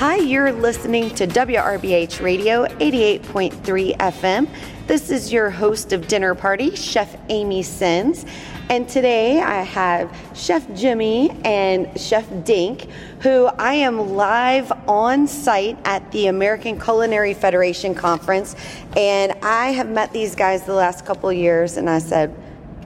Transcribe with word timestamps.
Hi, 0.00 0.16
you're 0.16 0.52
listening 0.52 1.14
to 1.14 1.26
WRBH 1.26 2.22
Radio 2.22 2.64
88.3 2.66 3.96
FM. 3.98 4.48
This 4.86 5.10
is 5.10 5.32
your 5.32 5.50
host 5.50 5.92
of 5.92 6.08
Dinner 6.08 6.34
Party, 6.34 6.74
Chef 6.74 7.16
Amy 7.28 7.62
Sins. 7.62 8.26
And 8.70 8.88
today 8.88 9.40
I 9.40 9.62
have 9.62 10.16
Chef 10.32 10.64
Jimmy 10.76 11.32
and 11.44 12.00
Chef 12.00 12.24
Dink, 12.44 12.86
who 13.18 13.46
I 13.46 13.74
am 13.74 14.14
live 14.14 14.70
on 14.88 15.26
site 15.26 15.76
at 15.84 16.08
the 16.12 16.28
American 16.28 16.78
Culinary 16.78 17.34
Federation 17.34 17.96
Conference. 17.96 18.54
And 18.96 19.32
I 19.42 19.70
have 19.72 19.90
met 19.90 20.12
these 20.12 20.36
guys 20.36 20.62
the 20.62 20.74
last 20.74 21.04
couple 21.04 21.32
years, 21.32 21.78
and 21.78 21.90
I 21.90 21.98
said, 21.98 22.32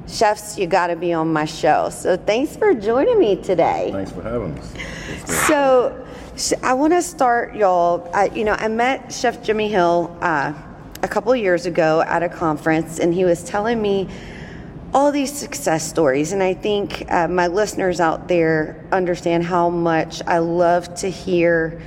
Chefs, 0.08 0.56
you 0.56 0.66
got 0.66 0.86
to 0.86 0.96
be 0.96 1.12
on 1.12 1.30
my 1.30 1.44
show. 1.44 1.90
So 1.90 2.16
thanks 2.16 2.56
for 2.56 2.72
joining 2.72 3.18
me 3.18 3.36
today. 3.36 3.90
Thanks 3.92 4.10
for 4.10 4.22
having 4.22 4.58
us. 4.58 5.46
So, 5.46 6.00
I 6.62 6.72
want 6.72 6.94
to 6.94 7.02
start, 7.02 7.54
y'all. 7.54 8.10
I, 8.14 8.26
you 8.28 8.44
know, 8.44 8.54
I 8.58 8.68
met 8.68 9.12
Chef 9.12 9.42
Jimmy 9.42 9.68
Hill 9.68 10.16
uh, 10.22 10.54
a 11.02 11.08
couple 11.08 11.36
years 11.36 11.66
ago 11.66 12.00
at 12.06 12.22
a 12.22 12.28
conference, 12.30 13.00
and 13.00 13.12
he 13.12 13.26
was 13.26 13.44
telling 13.44 13.82
me 13.82 14.08
all 14.94 15.10
these 15.10 15.32
success 15.36 15.86
stories. 15.86 16.32
And 16.32 16.42
I 16.42 16.54
think 16.54 17.10
uh, 17.10 17.26
my 17.26 17.48
listeners 17.48 17.98
out 17.98 18.28
there 18.28 18.86
understand 18.92 19.42
how 19.44 19.68
much 19.68 20.22
I 20.26 20.38
love 20.38 20.94
to 20.96 21.10
hear 21.10 21.82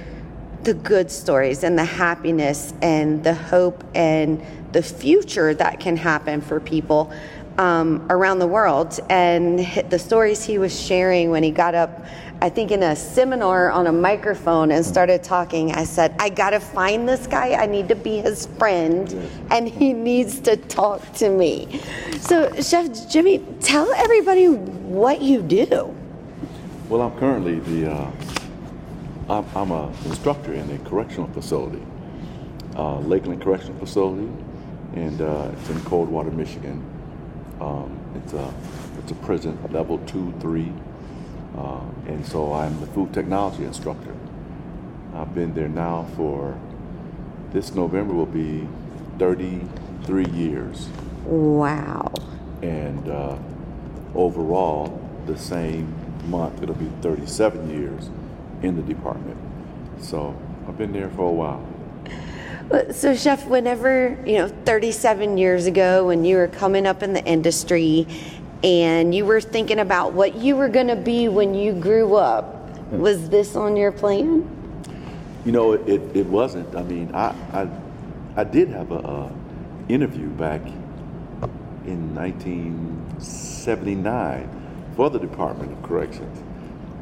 the 0.64 0.74
good 0.74 1.10
stories 1.10 1.64
and 1.64 1.80
the 1.80 1.86
happiness 1.86 2.74
and 2.82 3.24
the 3.24 3.34
hope 3.34 3.86
and 3.96 4.44
the 4.74 4.84
future 4.84 5.54
that 5.54 5.80
can 5.80 5.96
happen 5.96 6.42
for 6.42 6.60
people 6.60 7.14
um, 7.58 8.06
around 8.10 8.40
the 8.40 8.48
world. 8.48 9.00
And 9.10 9.60
the 9.90 10.00
stories 10.00 10.44
he 10.44 10.58
was 10.58 10.78
sharing 10.78 11.30
when 11.32 11.44
he 11.44 11.52
got 11.52 11.76
up 11.76 12.06
I 12.40 12.50
think 12.50 12.70
in 12.70 12.84
a 12.84 12.96
seminar 12.96 13.72
on 13.72 13.88
a 13.88 13.92
microphone 13.92 14.70
and 14.70 14.86
started 14.86 15.24
talking. 15.24 15.72
I 15.72 15.86
said, 15.86 16.16
I 16.20 16.30
gotta 16.30 16.60
find 16.60 17.10
this 17.10 17.26
guy. 17.26 17.54
I 17.54 17.66
need 17.66 17.88
to 17.88 17.96
be 17.96 18.20
his 18.20 18.46
friend, 18.60 19.12
and 19.50 19.68
he 19.68 19.92
needs 19.92 20.40
to 20.42 20.56
talk 20.56 21.14
to 21.14 21.30
me. 21.30 21.82
So, 22.20 22.54
Chef 22.62 23.10
Jimmy, 23.10 23.40
tell 23.60 23.92
everybody 23.94 24.50
what 24.50 25.22
you 25.22 25.42
do. 25.42 25.96
Well, 26.90 27.02
I'm 27.02 27.18
currently 27.18 27.60
the 27.60 27.92
uh, 27.92 28.12
I'm, 29.30 29.46
I'm 29.56 29.72
an 29.72 29.94
instructor 30.06 30.54
in 30.54 30.70
a 30.70 30.78
correctional 30.88 31.30
facility, 31.30 31.82
uh, 32.76 33.00
Lakeland 33.00 33.42
Correctional 33.42 33.80
Facility, 33.80 34.32
and 34.94 35.22
uh, 35.22 35.52
it's 35.54 35.70
in 35.72 35.82
Coldwater, 35.82 36.30
Michigan. 36.32 36.87
Um, 37.60 38.00
it's 38.16 38.34
a 38.34 38.54
it's 39.00 39.12
a 39.12 39.16
prison 39.16 39.58
level 39.72 39.98
two, 40.00 40.34
three 40.40 40.72
uh, 41.58 41.82
and 42.06 42.26
so 42.26 42.54
I'm 42.54 42.80
the 42.80 42.88
food 42.88 43.14
technology 43.14 43.64
instructor. 43.64 44.16
I've 45.16 45.34
been 45.34 45.56
there 45.56 45.68
now 45.68 46.08
for 46.16 46.60
this 47.52 47.74
November 47.74 48.14
will 48.14 48.28
be 48.28 48.68
33 49.18 50.26
years. 50.28 50.88
Wow. 51.26 52.12
And 52.62 53.10
uh, 53.10 53.38
overall, 54.14 55.02
the 55.26 55.38
same 55.38 55.94
month, 56.28 56.62
it'll 56.62 56.76
be 56.76 56.92
37 57.02 57.70
years 57.70 58.10
in 58.62 58.76
the 58.76 58.84
department. 58.84 59.38
So 60.00 60.40
I've 60.68 60.78
been 60.78 60.94
there 60.94 61.10
for 61.10 61.28
a 61.28 61.34
while. 61.34 61.68
So, 62.92 63.16
Chef, 63.16 63.48
whenever, 63.48 64.18
you 64.26 64.40
know, 64.40 64.50
37 64.66 65.38
years 65.38 65.68
ago, 65.68 66.08
when 66.08 66.26
you 66.26 66.36
were 66.36 66.50
coming 66.50 66.86
up 66.86 67.02
in 67.02 67.14
the 67.14 67.24
industry 67.24 68.06
and 68.64 69.16
you 69.16 69.26
were 69.26 69.40
thinking 69.40 69.80
about 69.80 70.12
what 70.14 70.36
you 70.36 70.56
were 70.56 70.68
going 70.68 70.88
to 70.88 70.96
be 70.96 71.30
when 71.30 71.54
you 71.54 71.74
grew 71.74 72.16
up. 72.16 72.56
Was 72.92 73.30
this 73.30 73.56
on 73.56 73.78
your 73.78 73.92
plan? 73.92 74.50
You 75.46 75.52
know, 75.52 75.74
it, 75.74 76.02
it 76.16 76.26
wasn't. 76.26 76.76
I 76.76 76.82
mean, 76.84 77.14
I, 77.14 77.36
I, 77.54 77.68
I 78.36 78.44
did 78.44 78.70
have 78.70 78.92
a, 78.92 79.32
interview 79.90 80.28
back 80.32 80.60
in 81.86 82.14
1979 82.14 84.94
for 84.98 85.10
the 85.10 85.18
Department 85.18 85.72
of 85.72 85.82
Corrections 85.82 86.44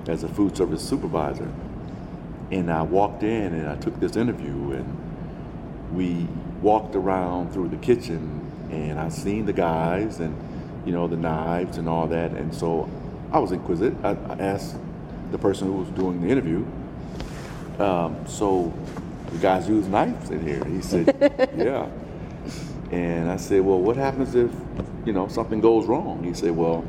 as 0.07 0.23
a 0.23 0.27
food 0.27 0.55
service 0.55 0.87
supervisor. 0.87 1.51
And 2.51 2.71
I 2.71 2.83
walked 2.83 3.23
in 3.23 3.55
and 3.55 3.67
I 3.67 3.75
took 3.77 3.99
this 3.99 4.15
interview 4.15 4.73
and 4.73 5.04
we 5.95 6.27
walked 6.61 6.95
around 6.95 7.53
through 7.53 7.69
the 7.69 7.77
kitchen 7.77 8.41
and 8.71 8.99
I 8.99 9.09
seen 9.09 9.45
the 9.45 9.53
guys 9.53 10.19
and 10.19 10.35
you 10.85 10.91
know, 10.91 11.07
the 11.07 11.17
knives 11.17 11.77
and 11.77 11.89
all 11.89 12.07
that. 12.07 12.31
And 12.31 12.53
so 12.53 12.89
I 13.31 13.39
was 13.39 13.51
inquisitive. 13.51 14.03
I, 14.05 14.11
I 14.11 14.37
asked 14.39 14.75
the 15.31 15.37
person 15.37 15.67
who 15.67 15.73
was 15.73 15.89
doing 15.89 16.21
the 16.21 16.27
interview, 16.27 16.65
um, 17.79 18.15
so 18.27 18.71
the 19.31 19.37
guys 19.39 19.67
use 19.67 19.87
knives 19.87 20.29
in 20.29 20.45
here? 20.45 20.63
He 20.65 20.81
said, 20.81 21.07
yeah. 21.57 21.89
And 22.91 23.29
I 23.29 23.37
said, 23.37 23.61
well, 23.61 23.79
what 23.79 23.97
happens 23.97 24.35
if, 24.35 24.51
you 25.05 25.11
know, 25.11 25.27
something 25.27 25.59
goes 25.59 25.87
wrong? 25.87 26.23
He 26.23 26.33
said, 26.33 26.51
well, 26.51 26.85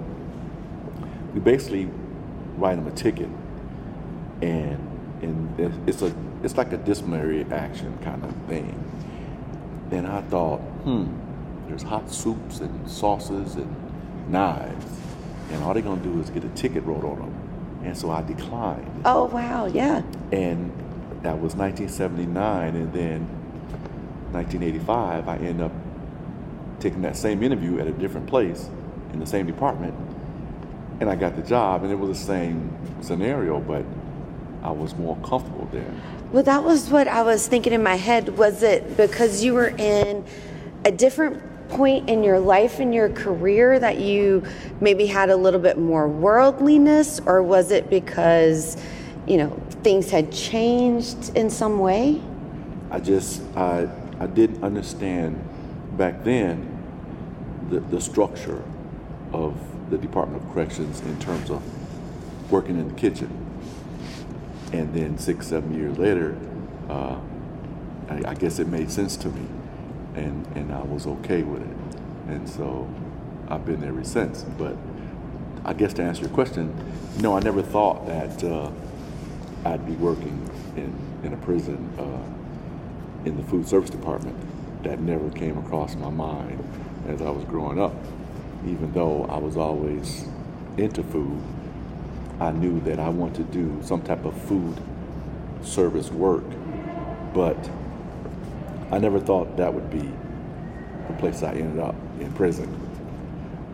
we 1.32 1.40
basically 1.40 1.88
write 2.56 2.76
them 2.76 2.86
a 2.86 2.90
ticket 2.92 3.28
and 4.42 4.78
and 5.22 5.88
it's 5.88 6.02
a 6.02 6.14
it's 6.42 6.56
like 6.56 6.72
a 6.72 6.76
disciplinary 6.76 7.44
action 7.50 7.96
kind 8.02 8.24
of 8.24 8.34
thing. 8.48 8.74
And 9.90 10.06
I 10.06 10.20
thought, 10.22 10.58
hmm, 10.58 11.06
there's 11.68 11.82
hot 11.82 12.10
soups 12.10 12.60
and 12.60 12.90
sauces 12.90 13.54
and 13.54 13.74
knives, 14.28 14.86
and 15.50 15.62
all 15.62 15.74
they're 15.74 15.82
gonna 15.82 16.02
do 16.02 16.20
is 16.20 16.30
get 16.30 16.44
a 16.44 16.48
ticket 16.50 16.84
wrote 16.84 17.04
on 17.04 17.18
them. 17.18 17.80
And 17.84 17.96
so 17.96 18.10
I 18.10 18.22
declined. 18.22 19.02
Oh 19.04 19.24
wow, 19.24 19.66
yeah. 19.66 20.02
And 20.32 20.72
that 21.22 21.40
was 21.40 21.54
1979, 21.54 22.74
and 22.74 22.92
then 22.92 23.20
1985, 24.32 25.28
I 25.28 25.36
end 25.36 25.60
up 25.60 25.72
taking 26.80 27.02
that 27.02 27.16
same 27.16 27.42
interview 27.42 27.78
at 27.80 27.86
a 27.86 27.92
different 27.92 28.26
place 28.26 28.68
in 29.12 29.20
the 29.20 29.26
same 29.26 29.46
department, 29.46 29.94
and 31.00 31.08
I 31.08 31.16
got 31.16 31.36
the 31.36 31.42
job, 31.42 31.82
and 31.82 31.92
it 31.92 31.96
was 31.96 32.18
the 32.18 32.26
same 32.26 32.76
scenario, 33.02 33.60
but 33.60 33.84
I 34.66 34.70
was 34.72 34.96
more 34.96 35.16
comfortable 35.18 35.68
there. 35.70 35.94
Well, 36.32 36.42
that 36.42 36.64
was 36.64 36.90
what 36.90 37.06
I 37.06 37.22
was 37.22 37.46
thinking 37.46 37.72
in 37.72 37.84
my 37.84 37.94
head. 37.94 38.36
Was 38.36 38.64
it 38.64 38.96
because 38.96 39.44
you 39.44 39.54
were 39.54 39.68
in 39.68 40.24
a 40.84 40.90
different 40.90 41.40
point 41.68 42.08
in 42.08 42.24
your 42.24 42.40
life 42.40 42.80
in 42.80 42.92
your 42.92 43.08
career 43.10 43.78
that 43.78 43.98
you 44.00 44.44
maybe 44.80 45.06
had 45.06 45.30
a 45.30 45.36
little 45.36 45.60
bit 45.60 45.78
more 45.78 46.08
worldliness 46.08 47.20
or 47.26 47.42
was 47.42 47.72
it 47.72 47.90
because 47.90 48.76
you 49.26 49.36
know 49.36 49.50
things 49.82 50.08
had 50.08 50.30
changed 50.30 51.36
in 51.36 51.50
some 51.50 51.80
way 51.80 52.22
i 52.92 53.00
just 53.00 53.42
i 53.56 53.88
i 54.20 54.28
didn't 54.28 54.62
understand 54.62 55.36
back 55.96 56.22
then 56.22 56.64
the, 57.68 57.80
the 57.80 58.00
structure 58.00 58.62
of 59.32 59.58
the 59.90 59.98
department 59.98 60.40
of 60.40 60.48
corrections 60.52 61.00
in 61.00 61.18
terms 61.18 61.50
of 61.50 61.60
working 62.48 62.78
in 62.78 62.86
the 62.86 62.94
kitchen 62.94 63.45
and 64.72 64.94
then 64.94 65.18
six 65.18 65.48
seven 65.48 65.74
years 65.74 65.98
later 65.98 66.36
uh, 66.88 67.18
I, 68.08 68.22
I 68.30 68.34
guess 68.34 68.58
it 68.58 68.68
made 68.68 68.90
sense 68.90 69.16
to 69.18 69.28
me 69.28 69.46
and 70.14 70.46
and 70.56 70.72
I 70.72 70.82
was 70.82 71.06
okay 71.06 71.42
with 71.42 71.62
it, 71.62 71.98
and 72.28 72.48
so 72.48 72.88
I've 73.48 73.64
been 73.64 73.80
there 73.80 73.90
ever 73.90 74.04
since. 74.04 74.42
But 74.58 74.76
I 75.64 75.72
guess 75.74 75.92
to 75.94 76.02
answer 76.02 76.22
your 76.22 76.30
question, 76.30 76.74
no, 77.20 77.36
I 77.36 77.40
never 77.40 77.62
thought 77.62 78.06
that 78.06 78.42
uh, 78.44 78.70
I'd 79.64 79.86
be 79.86 79.92
working 79.92 80.48
in 80.76 80.94
in 81.24 81.32
a 81.32 81.36
prison 81.38 81.90
uh, 81.98 83.26
in 83.26 83.36
the 83.36 83.42
food 83.44 83.68
service 83.68 83.90
department. 83.90 84.36
That 84.84 85.00
never 85.00 85.30
came 85.30 85.58
across 85.58 85.96
my 85.96 86.10
mind 86.10 86.62
as 87.08 87.20
I 87.22 87.30
was 87.30 87.44
growing 87.44 87.80
up. 87.80 87.94
Even 88.66 88.92
though 88.92 89.24
I 89.26 89.38
was 89.38 89.56
always 89.56 90.26
into 90.76 91.02
food, 91.02 91.40
I 92.40 92.50
knew 92.50 92.80
that 92.80 92.98
I 92.98 93.08
want 93.08 93.34
to 93.36 93.42
do 93.44 93.80
some 93.82 94.02
type 94.02 94.24
of 94.24 94.40
food 94.42 94.76
service 95.62 96.10
work, 96.10 96.44
but 97.32 97.56
I 98.90 98.98
never 98.98 99.18
thought 99.18 99.56
that 99.56 99.72
would 99.72 99.90
be 99.90 100.10
the 101.08 101.14
place 101.18 101.42
I 101.42 101.52
ended 101.52 101.78
up 101.78 101.94
in 102.20 102.32
prison 102.32 102.68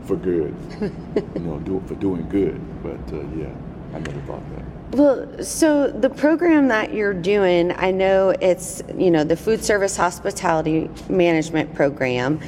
for 0.06 0.16
good. 0.16 0.54
you 0.80 1.40
know, 1.40 1.58
do 1.58 1.82
for 1.86 1.94
doing 1.96 2.28
good. 2.28 2.60
But 2.82 3.12
uh, 3.12 3.22
yeah, 3.36 3.52
I 3.94 3.98
never 3.98 4.20
thought 4.22 4.42
that. 4.56 4.96
Well, 4.96 5.42
so 5.42 5.88
the 5.88 6.10
program 6.10 6.68
that 6.68 6.92
you're 6.92 7.14
doing, 7.14 7.72
I 7.72 7.90
know 7.90 8.30
it's 8.40 8.82
you 8.96 9.10
know 9.10 9.24
the 9.24 9.36
food 9.36 9.64
service 9.64 9.96
hospitality 9.96 10.90
management 11.08 11.74
program, 11.74 12.40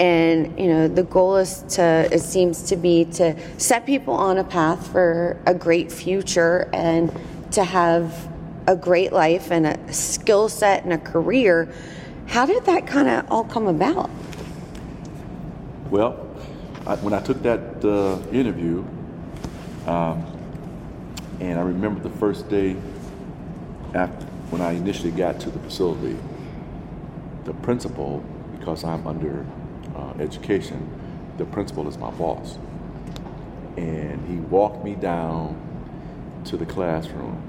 and 0.00 0.58
you 0.58 0.66
know 0.66 0.88
the 0.88 1.02
goal 1.04 1.36
is 1.36 1.62
to 1.68 2.08
it 2.10 2.20
seems 2.20 2.62
to 2.64 2.76
be 2.76 3.04
to 3.04 3.36
set 3.58 3.86
people 3.86 4.14
on 4.14 4.38
a 4.38 4.44
path 4.44 4.90
for 4.90 5.40
a 5.46 5.54
great 5.54 5.92
future 5.92 6.68
and 6.72 7.12
to 7.52 7.64
have 7.64 8.28
a 8.66 8.76
great 8.76 9.12
life 9.12 9.50
and 9.50 9.66
a 9.66 9.92
skill 9.92 10.48
set 10.48 10.84
and 10.84 10.92
a 10.92 10.98
career. 10.98 11.72
How 12.26 12.46
did 12.46 12.64
that 12.64 12.86
kind 12.86 13.08
of 13.08 13.30
all 13.30 13.44
come 13.44 13.66
about? 13.66 14.10
Well, 15.90 16.28
I, 16.86 16.96
when 16.96 17.12
I 17.12 17.20
took 17.20 17.42
that 17.42 17.84
uh, 17.84 18.18
interview, 18.30 18.84
um, 19.86 20.24
and 21.40 21.58
I 21.58 21.62
remember 21.62 22.00
the 22.00 22.16
first 22.16 22.48
day 22.48 22.76
after 23.94 24.24
when 24.50 24.62
I 24.62 24.72
initially 24.72 25.10
got 25.10 25.40
to 25.40 25.50
the 25.50 25.58
facility, 25.58 26.16
the 27.44 27.52
principal, 27.54 28.24
because 28.58 28.84
I'm 28.84 29.06
under 29.06 29.44
uh, 29.96 30.12
education, 30.18 30.90
the 31.38 31.44
principal 31.44 31.88
is 31.88 31.96
my 31.98 32.10
boss. 32.10 32.58
And 33.76 34.28
he 34.28 34.36
walked 34.36 34.84
me 34.84 34.94
down 34.94 35.60
to 36.44 36.56
the 36.56 36.66
classroom. 36.66 37.40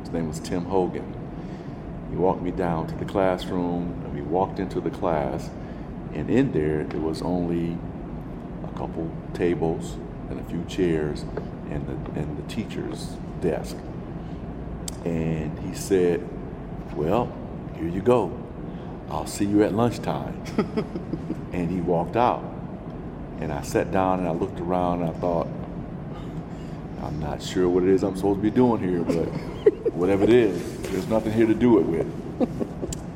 His 0.00 0.10
name 0.12 0.28
was 0.28 0.40
Tim 0.40 0.66
Hogan. 0.66 1.14
He 2.10 2.16
walked 2.16 2.42
me 2.42 2.50
down 2.50 2.86
to 2.88 2.94
the 2.94 3.04
classroom, 3.04 4.00
and 4.04 4.14
we 4.14 4.22
walked 4.22 4.58
into 4.58 4.80
the 4.80 4.90
class, 4.90 5.50
and 6.14 6.30
in 6.30 6.52
there, 6.52 6.84
there 6.84 7.00
was 7.00 7.22
only 7.22 7.76
a 8.64 8.78
couple 8.78 9.10
tables 9.34 9.96
and 10.30 10.40
a 10.40 10.44
few 10.44 10.64
chairs 10.64 11.22
and 11.70 11.86
the, 11.86 12.20
and 12.20 12.38
the 12.38 12.54
teacher's 12.54 13.16
desk. 13.40 13.76
And 15.04 15.58
he 15.60 15.74
said, 15.74 16.26
Well, 16.94 17.32
here 17.76 17.88
you 17.88 18.00
go. 18.00 18.32
I'll 19.10 19.26
see 19.26 19.44
you 19.44 19.62
at 19.62 19.72
lunchtime. 19.72 20.42
and 21.52 21.70
he 21.70 21.80
walked 21.80 22.16
out. 22.16 22.42
And 23.40 23.52
I 23.52 23.62
sat 23.62 23.92
down 23.92 24.20
and 24.20 24.28
I 24.28 24.32
looked 24.32 24.60
around 24.60 25.02
and 25.02 25.10
I 25.10 25.12
thought, 25.14 25.48
I'm 27.02 27.20
not 27.20 27.42
sure 27.42 27.68
what 27.68 27.82
it 27.82 27.90
is 27.90 28.02
I'm 28.02 28.16
supposed 28.16 28.38
to 28.38 28.42
be 28.42 28.50
doing 28.50 28.80
here, 28.80 29.02
but 29.02 29.26
whatever 29.92 30.24
it 30.24 30.30
is, 30.30 30.78
there's 30.90 31.06
nothing 31.08 31.32
here 31.32 31.46
to 31.46 31.54
do 31.54 31.78
it 31.78 31.82
with. 31.82 32.48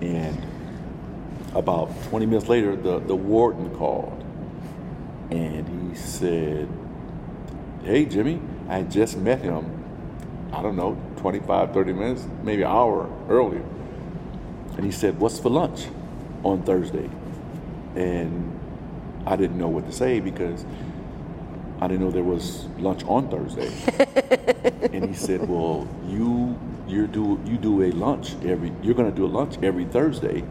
And 0.02 0.46
about 1.54 1.90
20 2.04 2.26
minutes 2.26 2.48
later, 2.48 2.76
the, 2.76 3.00
the 3.00 3.16
warden 3.16 3.70
called 3.76 4.24
and 5.30 5.90
he 5.90 5.96
said, 5.96 6.68
Hey, 7.84 8.04
Jimmy, 8.04 8.40
I 8.68 8.82
just 8.82 9.16
met 9.16 9.40
him, 9.40 9.84
I 10.52 10.60
don't 10.60 10.76
know, 10.76 11.00
25, 11.18 11.72
30 11.72 11.92
minutes, 11.92 12.26
maybe 12.42 12.62
an 12.62 12.68
hour 12.68 13.08
earlier. 13.28 13.64
And 14.76 14.84
he 14.84 14.92
said, 14.92 15.18
What's 15.18 15.38
for 15.38 15.50
lunch 15.50 15.86
on 16.42 16.62
Thursday? 16.62 17.08
And 17.96 18.58
I 19.26 19.36
didn't 19.36 19.58
know 19.58 19.68
what 19.68 19.86
to 19.86 19.92
say 19.92 20.20
because 20.20 20.64
I 21.80 21.88
didn't 21.88 22.04
know 22.04 22.10
there 22.10 22.22
was 22.22 22.66
lunch 22.78 23.04
on 23.04 23.28
Thursday. 23.28 23.72
and 24.92 25.04
he 25.04 25.14
said, 25.14 25.48
Well, 25.48 25.88
you 26.06 26.58
you 26.86 27.06
do 27.06 27.40
you 27.44 27.56
do 27.56 27.82
a 27.82 27.92
lunch 27.92 28.34
every 28.44 28.72
you're 28.82 28.94
gonna 28.94 29.10
do 29.10 29.24
a 29.24 29.28
lunch 29.28 29.56
every 29.62 29.84
Thursday. 29.84 30.44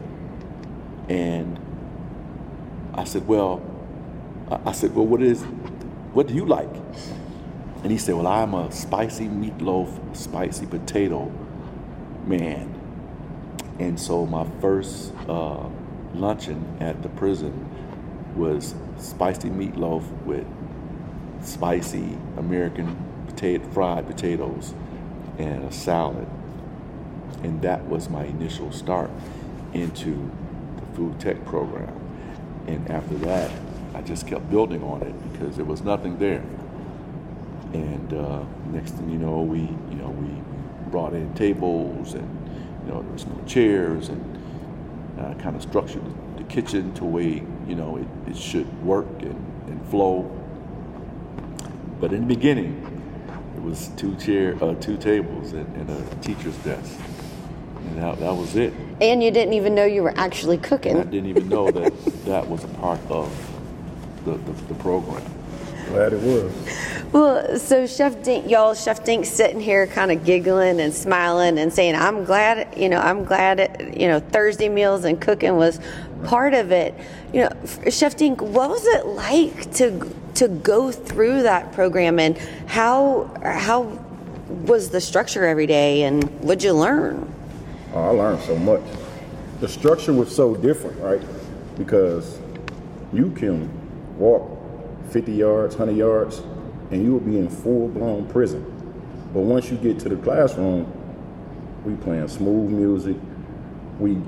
And 1.08 1.58
I 2.94 3.04
said, 3.04 3.26
Well, 3.28 3.62
I 4.64 4.72
said, 4.72 4.94
Well, 4.94 5.06
what 5.06 5.22
is 5.22 5.42
what 6.12 6.26
do 6.26 6.34
you 6.34 6.44
like? 6.44 6.74
And 7.82 7.90
he 7.90 7.98
said, 7.98 8.14
Well, 8.16 8.26
I'm 8.26 8.54
a 8.54 8.70
spicy 8.72 9.28
meatloaf, 9.28 10.16
spicy 10.16 10.66
potato 10.66 11.32
man. 12.26 12.74
And 13.78 13.98
so 13.98 14.26
my 14.26 14.46
first 14.60 15.12
uh, 15.28 15.68
luncheon 16.14 16.76
at 16.80 17.02
the 17.02 17.08
prison 17.10 17.68
was 18.36 18.74
spicy 18.98 19.50
meatloaf 19.50 20.04
with 20.24 20.46
spicy 21.42 22.16
American 22.36 22.96
potato, 23.26 23.68
fried 23.70 24.06
potatoes 24.06 24.74
and 25.38 25.64
a 25.64 25.72
salad. 25.72 26.28
And 27.42 27.62
that 27.62 27.86
was 27.86 28.10
my 28.10 28.24
initial 28.24 28.70
start 28.72 29.10
into 29.72 30.30
the 30.76 30.96
food 30.96 31.18
tech 31.18 31.44
program. 31.44 31.94
And 32.66 32.90
after 32.90 33.14
that, 33.18 33.50
I 33.94 34.02
just 34.02 34.26
kept 34.26 34.50
building 34.50 34.82
on 34.82 35.02
it 35.02 35.32
because 35.32 35.56
there 35.56 35.64
was 35.64 35.82
nothing 35.82 36.18
there. 36.18 36.44
And 37.72 38.12
uh, 38.12 38.44
next 38.66 38.92
thing 38.92 39.10
you 39.10 39.18
know, 39.18 39.42
we 39.42 39.60
you 39.60 39.96
know 39.96 40.10
we 40.10 40.90
brought 40.90 41.14
in 41.14 41.32
tables 41.34 42.14
and 42.14 42.28
you 42.84 42.92
know 42.92 43.02
there 43.02 43.12
was 43.12 43.26
more 43.26 43.44
chairs 43.46 44.08
and 44.08 44.29
uh, 45.18 45.34
kind 45.34 45.56
of 45.56 45.62
structured 45.62 46.02
the 46.36 46.44
kitchen 46.44 46.92
to 46.94 47.04
way 47.04 47.42
you 47.66 47.74
know 47.74 47.96
it, 47.96 48.30
it 48.30 48.36
should 48.36 48.66
work 48.82 49.08
and, 49.20 49.68
and 49.68 49.88
flow. 49.88 50.36
But 52.00 52.12
in 52.12 52.26
the 52.26 52.34
beginning, 52.34 52.86
it 53.56 53.62
was 53.62 53.88
two 53.96 54.16
chair, 54.16 54.56
uh, 54.62 54.74
two 54.76 54.96
tables, 54.96 55.52
and, 55.52 55.66
and, 55.76 55.90
a 55.90 56.14
teacher's 56.22 56.56
desk, 56.58 56.98
and 57.76 57.98
that, 57.98 58.18
that 58.20 58.34
was 58.34 58.56
it. 58.56 58.72
And 59.02 59.22
you 59.22 59.30
didn't 59.30 59.52
even 59.52 59.74
know 59.74 59.84
you 59.84 60.02
were 60.02 60.16
actually 60.16 60.56
cooking. 60.56 60.98
I 60.98 61.04
didn't 61.04 61.28
even 61.28 61.48
know 61.48 61.70
that 61.70 61.92
that 62.24 62.48
was 62.48 62.64
a 62.64 62.68
part 62.68 63.00
of 63.10 63.30
the, 64.24 64.32
the, 64.32 64.52
the 64.68 64.74
program. 64.74 65.22
Glad 65.90 66.12
it 66.12 66.20
was. 66.20 66.52
Well, 67.12 67.58
so 67.58 67.84
Chef 67.84 68.22
Dink, 68.22 68.48
y'all, 68.48 68.74
Chef 68.74 69.02
Dink's 69.02 69.28
sitting 69.28 69.58
here 69.58 69.88
kind 69.88 70.12
of 70.12 70.24
giggling 70.24 70.80
and 70.80 70.94
smiling 70.94 71.58
and 71.58 71.72
saying, 71.72 71.96
I'm 71.96 72.24
glad, 72.24 72.78
you 72.78 72.88
know, 72.88 73.00
I'm 73.00 73.24
glad, 73.24 73.58
it, 73.58 73.98
you 73.98 74.06
know, 74.06 74.20
Thursday 74.20 74.68
meals 74.68 75.04
and 75.04 75.20
cooking 75.20 75.56
was 75.56 75.80
part 76.24 76.54
of 76.54 76.70
it. 76.70 76.94
You 77.32 77.42
know, 77.42 77.90
Chef 77.90 78.16
Dink, 78.16 78.40
what 78.40 78.70
was 78.70 78.86
it 78.86 79.06
like 79.06 79.72
to 79.74 80.14
to 80.34 80.46
go 80.46 80.92
through 80.92 81.42
that 81.42 81.72
program 81.72 82.20
and 82.20 82.38
how 82.66 83.28
how 83.42 83.82
was 84.48 84.90
the 84.90 85.00
structure 85.00 85.44
every 85.44 85.66
day 85.66 86.04
and 86.04 86.22
what'd 86.40 86.62
you 86.62 86.72
learn? 86.72 87.32
Oh, 87.92 88.02
I 88.02 88.08
learned 88.10 88.42
so 88.42 88.56
much. 88.56 88.82
The 89.58 89.68
structure 89.68 90.12
was 90.12 90.34
so 90.34 90.54
different, 90.54 91.00
right? 91.00 91.20
Because 91.76 92.38
you 93.12 93.32
can 93.32 93.68
walk 94.16 94.59
50 95.10 95.32
yards, 95.32 95.76
100 95.76 95.96
yards, 95.98 96.38
and 96.90 97.02
you 97.04 97.12
will 97.12 97.20
be 97.20 97.38
in 97.38 97.48
full 97.48 97.88
blown 97.88 98.26
prison. 98.28 98.64
But 99.32 99.40
once 99.40 99.70
you 99.70 99.76
get 99.76 99.98
to 100.00 100.08
the 100.08 100.16
classroom, 100.16 100.92
we 101.84 101.94
playing 101.94 102.28
smooth 102.28 102.70
music, 102.70 103.16
we 103.98 104.18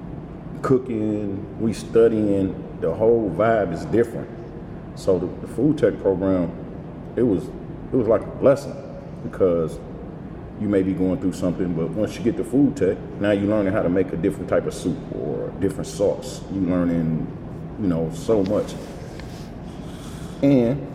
cooking, 0.63 1.61
we 1.61 1.73
studying. 1.73 2.55
The 2.81 2.93
whole 2.93 3.31
vibe 3.31 3.73
is 3.73 3.85
different. 3.87 4.29
So 4.97 5.19
the, 5.19 5.27
the 5.47 5.53
food 5.55 5.79
tech 5.79 6.01
program, 6.01 6.51
it 7.17 7.23
was 7.23 7.45
it 7.45 7.97
was 7.97 8.09
like 8.09 8.23
a 8.23 8.27
blessing 8.27 8.75
because 9.23 9.79
you 10.61 10.69
may 10.69 10.83
be 10.83 10.93
going 10.93 11.21
through 11.21 11.33
something, 11.33 11.75
but 11.75 11.91
once 11.91 12.17
you 12.17 12.23
get 12.23 12.37
the 12.37 12.45
food 12.45 12.77
tech, 12.77 12.97
now 13.21 13.33
you're 13.33 13.49
learning 13.49 13.73
how 13.73 13.83
to 13.83 13.89
make 13.89 14.13
a 14.13 14.17
different 14.17 14.49
type 14.49 14.67
of 14.67 14.75
soup 14.75 14.97
or 15.15 15.49
a 15.49 15.61
different 15.61 15.87
sauce. 15.87 16.41
You 16.53 16.61
learning, 16.61 17.27
you 17.81 17.89
know, 17.89 18.11
so 18.15 18.43
much. 18.45 18.75
And 20.43 20.87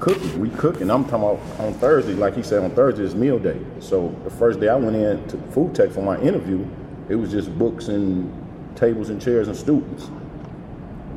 cooking, 0.00 0.40
we 0.40 0.50
cooking. 0.50 0.90
I'm 0.90 1.04
talking 1.04 1.38
about 1.38 1.60
on 1.60 1.74
Thursday, 1.74 2.14
like 2.14 2.34
he 2.34 2.42
said, 2.42 2.62
on 2.62 2.72
Thursday 2.72 3.04
is 3.04 3.14
meal 3.14 3.38
day. 3.38 3.60
So 3.80 4.14
the 4.24 4.30
first 4.30 4.58
day 4.58 4.68
I 4.68 4.76
went 4.76 4.96
in 4.96 5.26
to 5.28 5.36
food 5.52 5.74
tech 5.74 5.90
for 5.90 6.02
my 6.02 6.20
interview, 6.20 6.66
it 7.08 7.14
was 7.14 7.30
just 7.30 7.56
books 7.56 7.88
and 7.88 8.30
tables 8.76 9.10
and 9.10 9.22
chairs 9.22 9.46
and 9.46 9.56
students. 9.56 10.10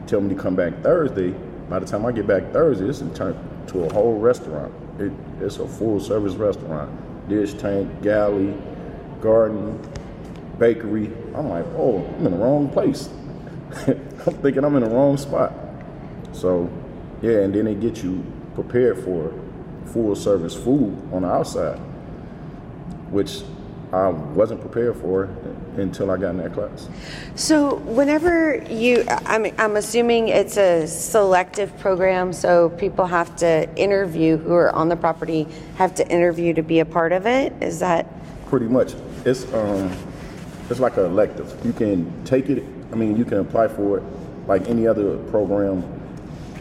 Tell 0.05 0.21
me 0.21 0.35
to 0.35 0.41
come 0.41 0.55
back 0.55 0.81
Thursday. 0.83 1.31
By 1.67 1.79
the 1.79 1.85
time 1.85 2.05
I 2.05 2.11
get 2.11 2.27
back 2.27 2.51
Thursday, 2.53 2.85
it's 2.85 2.99
turned 3.17 3.37
to 3.69 3.85
a 3.85 3.93
whole 3.93 4.19
restaurant. 4.19 4.73
It, 4.99 5.11
it's 5.41 5.57
a 5.57 5.67
full 5.67 5.99
service 5.99 6.35
restaurant. 6.35 6.89
Dish 7.27 7.55
tank, 7.55 8.01
galley, 8.03 8.55
garden, 9.19 9.81
bakery. 10.59 11.11
I'm 11.35 11.49
like, 11.49 11.65
oh, 11.75 12.05
I'm 12.17 12.25
in 12.27 12.31
the 12.31 12.37
wrong 12.37 12.69
place. 12.69 13.09
I'm 13.87 14.33
thinking 14.41 14.63
I'm 14.63 14.75
in 14.75 14.83
the 14.83 14.89
wrong 14.89 15.17
spot. 15.17 15.53
So, 16.31 16.69
yeah, 17.21 17.39
and 17.39 17.53
then 17.53 17.65
they 17.65 17.75
get 17.75 18.03
you 18.03 18.23
prepared 18.55 19.03
for 19.03 19.33
full 19.87 20.15
service 20.15 20.55
food 20.55 20.97
on 21.11 21.21
the 21.21 21.27
outside, 21.27 21.77
which 23.09 23.41
I 23.93 24.09
wasn't 24.09 24.59
prepared 24.59 24.97
for 24.97 25.29
until 25.77 26.11
I 26.11 26.17
got 26.17 26.31
in 26.31 26.37
that 26.37 26.53
class. 26.53 26.89
So, 27.35 27.75
whenever 27.75 28.55
you, 28.69 29.05
I'm, 29.07 29.45
I'm 29.57 29.77
assuming 29.77 30.27
it's 30.27 30.57
a 30.57 30.85
selective 30.87 31.77
program, 31.79 32.33
so 32.33 32.69
people 32.71 33.05
have 33.05 33.35
to 33.37 33.73
interview 33.75 34.37
who 34.37 34.53
are 34.53 34.73
on 34.75 34.89
the 34.89 34.95
property, 34.95 35.47
have 35.77 35.95
to 35.95 36.07
interview 36.09 36.53
to 36.53 36.63
be 36.63 36.79
a 36.79 36.85
part 36.85 37.13
of 37.13 37.25
it. 37.25 37.53
Is 37.61 37.79
that? 37.79 38.07
Pretty 38.47 38.67
much. 38.67 38.93
It's 39.25 39.51
um, 39.53 39.95
it's 40.69 40.79
like 40.79 40.97
an 40.97 41.05
elective. 41.05 41.55
You 41.63 41.73
can 41.73 42.25
take 42.25 42.49
it. 42.49 42.63
I 42.91 42.95
mean, 42.95 43.15
you 43.15 43.23
can 43.23 43.39
apply 43.39 43.69
for 43.69 43.99
it 43.99 44.03
like 44.47 44.67
any 44.67 44.87
other 44.87 45.17
program, 45.29 45.83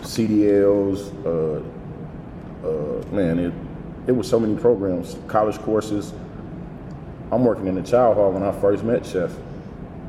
CDLs. 0.07 1.13
Uh, 1.25 1.63
uh, 2.67 3.15
man, 3.15 3.39
it 3.39 3.53
it 4.07 4.13
was 4.13 4.29
so 4.29 4.39
many 4.39 4.57
programs, 4.57 5.17
college 5.27 5.59
courses 5.59 6.13
I'm 7.33 7.45
working 7.45 7.67
in 7.67 7.75
the 7.75 7.83
chow 7.83 8.15
hall 8.15 8.31
when 8.33 8.43
I 8.43 8.53
first 8.61 8.85
met 8.85 9.05
Chef. 9.05 9.33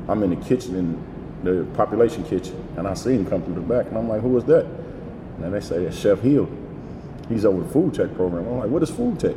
I'm 0.08 0.22
in 0.22 0.30
the 0.30 0.44
kitchen, 0.44 0.76
in 0.76 1.44
the 1.44 1.64
population 1.74 2.24
kitchen, 2.24 2.56
and 2.76 2.86
I 2.86 2.94
see 2.94 3.14
him 3.14 3.26
come 3.26 3.42
through 3.42 3.56
the 3.56 3.60
back, 3.60 3.86
and 3.86 3.98
I'm 3.98 4.08
like, 4.08 4.22
who 4.22 4.36
is 4.38 4.44
that? 4.44 4.64
And 5.42 5.52
they 5.52 5.60
say, 5.60 5.84
it's 5.84 5.98
Chef 5.98 6.20
Hill. 6.20 6.48
He's 7.28 7.44
over 7.44 7.62
the 7.62 7.68
food 7.68 7.94
tech 7.94 8.14
program. 8.14 8.46
I'm 8.46 8.58
like, 8.58 8.70
what 8.70 8.82
is 8.82 8.90
food 8.90 9.18
tech? 9.18 9.34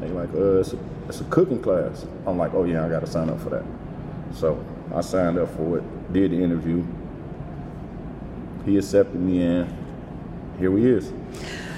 They 0.00 0.08
like, 0.08 0.32
uh, 0.34 0.60
it's 0.60 0.72
a, 0.72 0.78
it's 1.08 1.20
a 1.20 1.24
cooking 1.24 1.62
class. 1.62 2.06
I'm 2.26 2.38
like, 2.38 2.54
oh 2.54 2.64
yeah, 2.64 2.84
I 2.84 2.88
got 2.88 3.00
to 3.00 3.06
sign 3.06 3.28
up 3.28 3.40
for 3.40 3.50
that. 3.50 3.64
So 4.34 4.64
I 4.94 5.02
signed 5.02 5.38
up 5.38 5.54
for 5.56 5.78
it, 5.78 6.12
did 6.12 6.30
the 6.32 6.42
interview. 6.42 6.84
He 8.64 8.78
accepted 8.78 9.20
me 9.20 9.42
and 9.42 9.72
Here 10.58 10.70
we 10.70 10.86
is. 10.86 11.10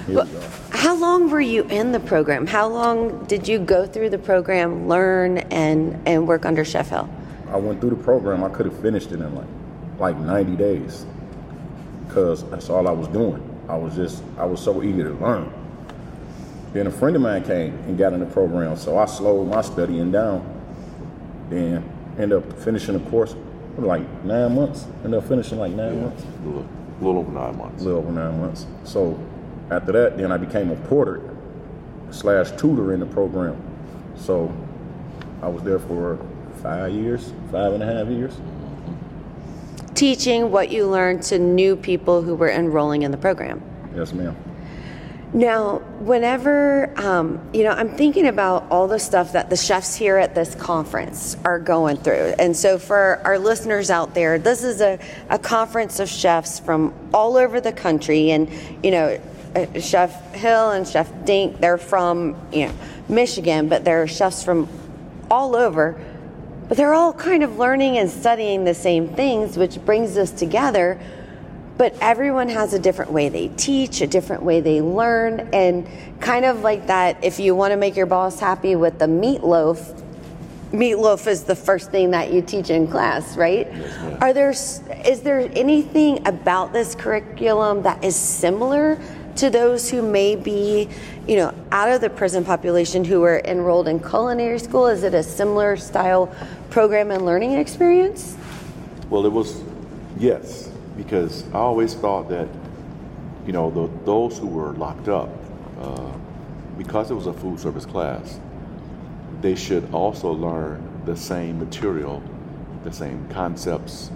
Here 0.05 0.15
Well, 0.15 0.25
we 0.25 0.39
how 0.77 0.95
long 0.95 1.29
were 1.29 1.41
you 1.41 1.63
in 1.65 1.91
the 1.91 1.99
program? 1.99 2.45
How 2.45 2.67
long 2.67 3.25
did 3.25 3.47
you 3.47 3.59
go 3.59 3.85
through 3.85 4.11
the 4.11 4.17
program, 4.17 4.87
learn, 4.87 5.39
and 5.39 5.99
and 6.07 6.27
work 6.27 6.45
under 6.45 6.63
Chef 6.63 6.89
Hill? 6.89 7.09
I 7.49 7.57
went 7.57 7.81
through 7.81 7.89
the 7.89 8.03
program. 8.03 8.43
I 8.43 8.49
could 8.49 8.67
have 8.67 8.79
finished 8.79 9.11
it 9.11 9.19
in 9.19 9.35
like 9.35 9.47
like 9.97 10.17
90 10.17 10.55
days 10.55 11.05
because 12.07 12.47
that's 12.49 12.69
all 12.69 12.87
I 12.87 12.91
was 12.91 13.07
doing. 13.07 13.43
I 13.67 13.75
was 13.75 13.95
just 13.95 14.23
I 14.37 14.45
was 14.45 14.61
so 14.61 14.83
eager 14.83 15.05
to 15.05 15.15
learn. 15.15 15.51
Then 16.73 16.87
a 16.87 16.91
friend 16.91 17.15
of 17.15 17.21
mine 17.21 17.43
came 17.43 17.73
and 17.87 17.97
got 17.97 18.13
in 18.13 18.19
the 18.19 18.25
program, 18.27 18.77
so 18.77 18.97
I 18.97 19.05
slowed 19.05 19.49
my 19.49 19.61
studying 19.61 20.11
down. 20.11 20.45
Then 21.49 21.83
ended 22.17 22.37
up 22.37 22.53
finishing 22.59 22.97
the 23.01 23.09
course 23.09 23.35
like 23.85 24.23
nine 24.23 24.55
months. 24.55 24.87
Ended 25.03 25.15
up 25.21 25.27
finishing 25.27 25.59
like 25.59 25.71
nine 25.73 25.95
Yeah, 25.95 26.01
months, 26.01 26.23
a 26.23 26.45
little, 26.47 26.61
a 26.61 27.03
little 27.03 27.21
over 27.21 27.31
nine 27.31 27.57
months. 27.57 27.81
a 27.81 27.85
little 27.85 27.99
over 27.99 28.11
nine 28.11 28.39
months. 28.39 28.65
So 28.83 29.19
after 29.69 29.91
that, 29.91 30.17
then 30.17 30.31
I 30.31 30.37
became 30.37 30.71
a 30.71 30.75
porter 30.87 31.21
slash 32.11 32.51
tutor 32.51 32.93
in 32.93 32.99
the 32.99 33.05
program. 33.05 33.61
So 34.15 34.51
I 35.41 35.47
was 35.47 35.61
there 35.63 35.79
for 35.79 36.17
five 36.63 36.91
years, 36.93 37.31
five 37.51 37.73
and 37.73 37.83
a 37.83 37.85
half 37.85 38.07
years. 38.07 38.33
Teaching 39.93 40.51
what 40.51 40.69
you 40.71 40.87
learned 40.87 41.23
to 41.23 41.39
new 41.39 41.75
people 41.75 42.21
who 42.21 42.35
were 42.35 42.49
enrolling 42.49 43.01
in 43.01 43.11
the 43.11 43.17
program. 43.17 43.61
Yes, 43.95 44.13
ma'am. 44.13 44.35
Now, 45.33 45.79
whenever, 45.99 46.93
um, 46.97 47.41
you 47.51 47.63
know, 47.63 47.71
I'm 47.71 47.89
thinking 47.89 48.27
about 48.27 48.71
all 48.71 48.87
the 48.87 48.97
stuff 48.97 49.33
that 49.33 49.49
the 49.49 49.57
chefs 49.57 49.93
here 49.93 50.17
at 50.17 50.33
this 50.33 50.55
conference 50.55 51.35
are 51.43 51.59
going 51.59 51.97
through. 51.97 52.33
And 52.39 52.55
so, 52.55 52.77
for 52.77 53.19
our 53.25 53.37
listeners 53.37 53.89
out 53.89 54.13
there, 54.13 54.39
this 54.39 54.63
is 54.63 54.79
a, 54.79 54.97
a 55.29 55.37
conference 55.37 55.99
of 55.99 56.07
chefs 56.07 56.59
from 56.59 56.93
all 57.13 57.35
over 57.35 57.59
the 57.59 57.73
country. 57.73 58.31
And, 58.31 58.49
you 58.81 58.91
know, 58.91 59.19
uh, 59.53 59.79
Chef 59.81 60.33
Hill 60.33 60.71
and 60.71 60.87
Chef 60.87 61.11
Dink, 61.25 61.59
they're 61.59 61.77
from, 61.77 62.37
you 62.53 62.67
know, 62.67 62.73
Michigan, 63.09 63.67
but 63.67 63.83
they're 63.83 64.07
chefs 64.07 64.43
from 64.43 64.69
all 65.29 65.57
over. 65.57 66.01
But 66.69 66.77
they're 66.77 66.93
all 66.93 67.11
kind 67.11 67.43
of 67.43 67.57
learning 67.57 67.97
and 67.97 68.09
studying 68.09 68.63
the 68.63 68.73
same 68.73 69.09
things, 69.09 69.57
which 69.57 69.83
brings 69.83 70.17
us 70.17 70.31
together 70.31 70.99
but 71.77 71.95
everyone 72.01 72.49
has 72.49 72.73
a 72.73 72.79
different 72.79 73.11
way 73.11 73.29
they 73.29 73.49
teach, 73.49 74.01
a 74.01 74.07
different 74.07 74.43
way 74.43 74.61
they 74.61 74.81
learn, 74.81 75.49
and 75.53 75.87
kind 76.19 76.45
of 76.45 76.61
like 76.61 76.87
that. 76.87 77.23
If 77.23 77.39
you 77.39 77.55
want 77.55 77.71
to 77.71 77.77
make 77.77 77.95
your 77.95 78.07
boss 78.07 78.39
happy 78.39 78.75
with 78.75 78.97
the 78.97 79.05
meatloaf, 79.05 80.03
meatloaf 80.71 81.27
is 81.27 81.43
the 81.43 81.55
first 81.55 81.91
thing 81.91 82.11
that 82.11 82.33
you 82.33 82.41
teach 82.41 82.69
in 82.69 82.87
class, 82.87 83.37
right? 83.37 83.71
ma'am. 83.71 84.17
Are 84.21 84.33
there 84.33 84.49
is 84.49 85.21
there 85.21 85.49
anything 85.53 86.27
about 86.27 86.73
this 86.73 86.95
curriculum 86.95 87.83
that 87.83 88.03
is 88.03 88.15
similar 88.15 88.99
to 89.35 89.51
those 89.51 89.89
who 89.89 90.01
may 90.01 90.35
be, 90.35 90.89
you 91.27 91.35
know, 91.35 91.53
out 91.71 91.89
of 91.89 92.01
the 92.01 92.09
prison 92.09 92.43
population 92.43 93.05
who 93.05 93.23
are 93.23 93.39
enrolled 93.45 93.87
in 93.87 93.99
culinary 93.99 94.57
school? 94.57 94.87
Is 94.87 95.03
it 95.03 95.13
a 95.13 95.21
similar 95.21 95.77
style 95.77 96.33
program 96.71 97.11
and 97.11 97.23
learning 97.23 97.53
experience? 97.53 98.35
Well, 99.09 99.25
it 99.25 99.31
was, 99.31 99.61
yes, 100.17 100.71
because 100.97 101.45
I 101.53 101.59
always 101.59 101.93
thought 101.93 102.27
that, 102.29 102.47
you 103.45 103.53
know, 103.53 103.69
the, 103.69 103.89
those 104.03 104.37
who 104.37 104.47
were 104.47 104.73
locked 104.73 105.07
up, 105.07 105.29
uh, 105.79 106.11
because 106.77 107.11
it 107.11 107.13
was 107.13 107.27
a 107.27 107.33
food 107.33 107.59
service 107.59 107.85
class, 107.85 108.39
they 109.41 109.55
should 109.55 109.93
also 109.93 110.31
learn 110.31 110.83
the 111.05 111.15
same 111.15 111.59
material, 111.59 112.21
the 112.83 112.91
same 112.91 113.27
concepts 113.29 114.11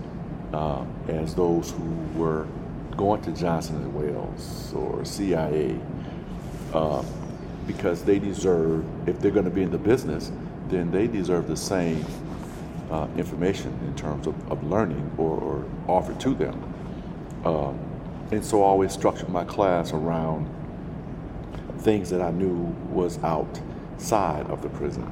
uh, 0.53 0.83
as 1.07 1.35
those 1.35 1.71
who 1.71 2.19
were 2.19 2.47
going 2.97 3.21
to 3.21 3.31
Johnson 3.31 3.77
and 3.77 3.93
Wales 3.93 4.73
or 4.75 5.05
CIA, 5.05 5.79
uh, 6.73 7.03
because 7.67 8.03
they 8.03 8.19
deserve, 8.19 8.83
if 9.07 9.19
they're 9.19 9.31
going 9.31 9.45
to 9.45 9.51
be 9.51 9.61
in 9.61 9.71
the 9.71 9.77
business, 9.77 10.31
then 10.67 10.91
they 10.91 11.07
deserve 11.07 11.47
the 11.47 11.55
same 11.55 12.03
uh, 12.89 13.07
information 13.17 13.77
in 13.85 13.95
terms 13.95 14.27
of, 14.27 14.51
of 14.51 14.63
learning 14.63 15.09
or, 15.17 15.37
or 15.39 15.65
offered 15.87 16.19
to 16.19 16.33
them. 16.33 16.70
Um, 17.45 17.79
and 18.31 18.43
so 18.43 18.61
I 18.63 18.67
always 18.67 18.93
structured 18.93 19.29
my 19.29 19.43
class 19.43 19.93
around 19.93 20.49
things 21.79 22.09
that 22.11 22.21
I 22.21 22.31
knew 22.31 22.75
was 22.89 23.21
outside 23.23 24.45
of 24.47 24.61
the 24.61 24.69
prison. 24.69 25.09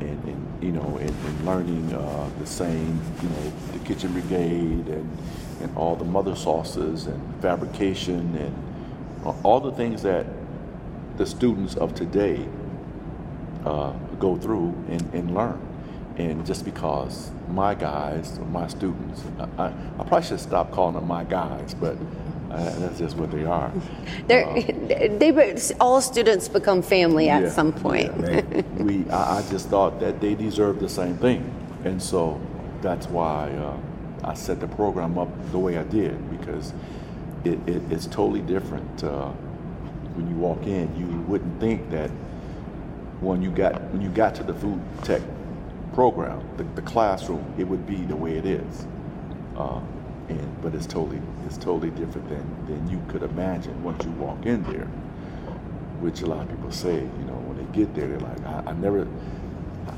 And, 0.00 0.24
and 0.24 0.62
you 0.62 0.72
know, 0.72 0.98
and, 0.98 1.10
and 1.10 1.46
learning 1.46 1.94
uh, 1.94 2.28
the 2.38 2.46
same, 2.46 3.00
you 3.22 3.28
know, 3.28 3.52
the 3.72 3.78
kitchen 3.80 4.12
brigade 4.12 4.88
and, 4.88 5.18
and 5.60 5.76
all 5.76 5.96
the 5.96 6.04
mother 6.04 6.34
sauces 6.34 7.06
and 7.06 7.42
fabrication 7.42 8.36
and 8.36 9.34
all 9.44 9.60
the 9.60 9.72
things 9.72 10.02
that 10.02 10.26
the 11.16 11.24
students 11.24 11.76
of 11.76 11.94
today 11.94 12.46
uh, 13.64 13.92
go 14.18 14.36
through 14.36 14.74
and, 14.88 15.02
and 15.14 15.34
learn. 15.34 15.60
And 16.16 16.46
just 16.46 16.64
because 16.64 17.30
my 17.48 17.74
guys 17.74 18.38
or 18.38 18.46
my 18.46 18.68
students, 18.68 19.22
I, 19.38 19.64
I, 19.64 19.66
I 19.98 20.04
probably 20.04 20.22
should 20.22 20.40
stop 20.40 20.70
calling 20.70 20.94
them 20.94 21.08
my 21.08 21.24
guys, 21.24 21.74
but 21.74 21.96
uh, 22.50 22.78
that's 22.78 22.98
just 22.98 23.16
what 23.16 23.32
they 23.32 23.44
are. 23.44 23.72
They're, 24.28 24.44
they 25.18 25.56
all 25.80 26.00
students 26.00 26.48
become 26.48 26.82
family 26.82 27.28
at 27.28 27.42
Yeah, 27.42 27.48
some 27.50 27.72
point. 27.72 28.12
yeah. 28.20 28.42
we, 28.78 29.08
I, 29.10 29.38
I 29.38 29.42
just 29.50 29.68
thought 29.68 29.98
that 30.00 30.20
they 30.20 30.34
deserved 30.36 30.80
the 30.80 30.88
same 30.88 31.16
thing, 31.18 31.52
and 31.84 32.00
so 32.00 32.40
that's 32.80 33.08
why 33.08 33.50
uh, 33.50 33.76
I 34.22 34.34
set 34.34 34.60
the 34.60 34.68
program 34.68 35.18
up 35.18 35.28
the 35.50 35.58
way 35.58 35.78
I 35.78 35.82
did 35.82 36.30
because 36.38 36.72
it, 37.44 37.58
it, 37.68 37.82
it's 37.90 38.06
totally 38.06 38.40
different. 38.42 39.02
Uh, 39.02 39.30
when 40.14 40.28
you 40.30 40.36
walk 40.36 40.62
in, 40.64 40.94
you 40.96 41.06
wouldn't 41.22 41.58
think 41.60 41.90
that 41.90 42.10
when 43.20 43.42
you 43.42 43.50
got 43.50 43.82
when 43.92 44.00
you 44.00 44.08
got 44.10 44.34
to 44.36 44.44
the 44.44 44.54
food 44.54 44.80
tech 45.02 45.22
program, 45.94 46.46
the, 46.56 46.64
the 46.74 46.82
classroom, 46.82 47.54
it 47.56 47.64
would 47.64 47.86
be 47.86 47.96
the 47.96 48.16
way 48.16 48.36
it 48.36 48.44
is. 48.44 48.86
Uh, 49.56 49.80
and 50.28 50.62
but 50.62 50.74
it's 50.74 50.86
totally 50.86 51.20
it's 51.46 51.56
totally 51.58 51.90
different 51.90 52.28
than 52.28 52.66
than 52.66 52.90
you 52.90 53.00
could 53.08 53.22
imagine 53.22 53.82
once 53.82 54.04
you 54.04 54.10
walk 54.12 54.44
in 54.46 54.62
there. 54.64 54.88
Which 56.00 56.22
a 56.22 56.26
lot 56.26 56.42
of 56.42 56.50
people 56.50 56.72
say, 56.72 56.96
you 56.96 57.24
know, 57.24 57.38
when 57.46 57.56
they 57.56 57.72
get 57.72 57.94
there, 57.94 58.08
they're 58.08 58.18
like, 58.18 58.44
I, 58.44 58.64
I 58.66 58.72
never, 58.74 59.06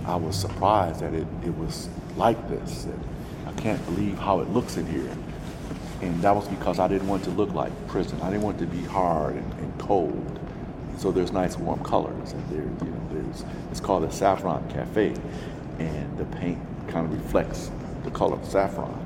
I 0.04 0.14
was 0.14 0.36
surprised 0.38 1.00
that 1.00 1.14
it, 1.14 1.26
it 1.44 1.56
was 1.56 1.88
like 2.16 2.48
this. 2.48 2.84
And 2.84 3.00
I 3.46 3.52
can't 3.60 3.84
believe 3.86 4.16
how 4.18 4.40
it 4.40 4.48
looks 4.50 4.76
in 4.76 4.86
here. 4.86 5.10
And 6.02 6.22
that 6.22 6.36
was 6.36 6.46
because 6.46 6.78
I 6.78 6.86
didn't 6.86 7.08
want 7.08 7.24
to 7.24 7.30
look 7.30 7.52
like 7.54 7.72
prison. 7.88 8.20
I 8.20 8.30
didn't 8.30 8.42
want 8.42 8.58
to 8.58 8.66
be 8.66 8.82
hard 8.82 9.34
and, 9.34 9.52
and 9.54 9.80
cold. 9.80 10.38
So 10.98 11.10
there's 11.10 11.32
nice 11.32 11.58
warm 11.58 11.82
colors, 11.82 12.32
and 12.32 12.48
there, 12.48 12.62
you 12.86 12.94
know, 12.94 13.08
there's 13.12 13.44
it's 13.70 13.80
called 13.80 14.04
a 14.04 14.12
saffron 14.12 14.66
cafe, 14.70 15.14
and 15.78 16.18
the 16.18 16.24
paint 16.36 16.58
kind 16.88 17.06
of 17.06 17.12
reflects 17.12 17.70
the 18.04 18.10
color 18.10 18.36
of 18.36 18.44
saffron. 18.46 19.02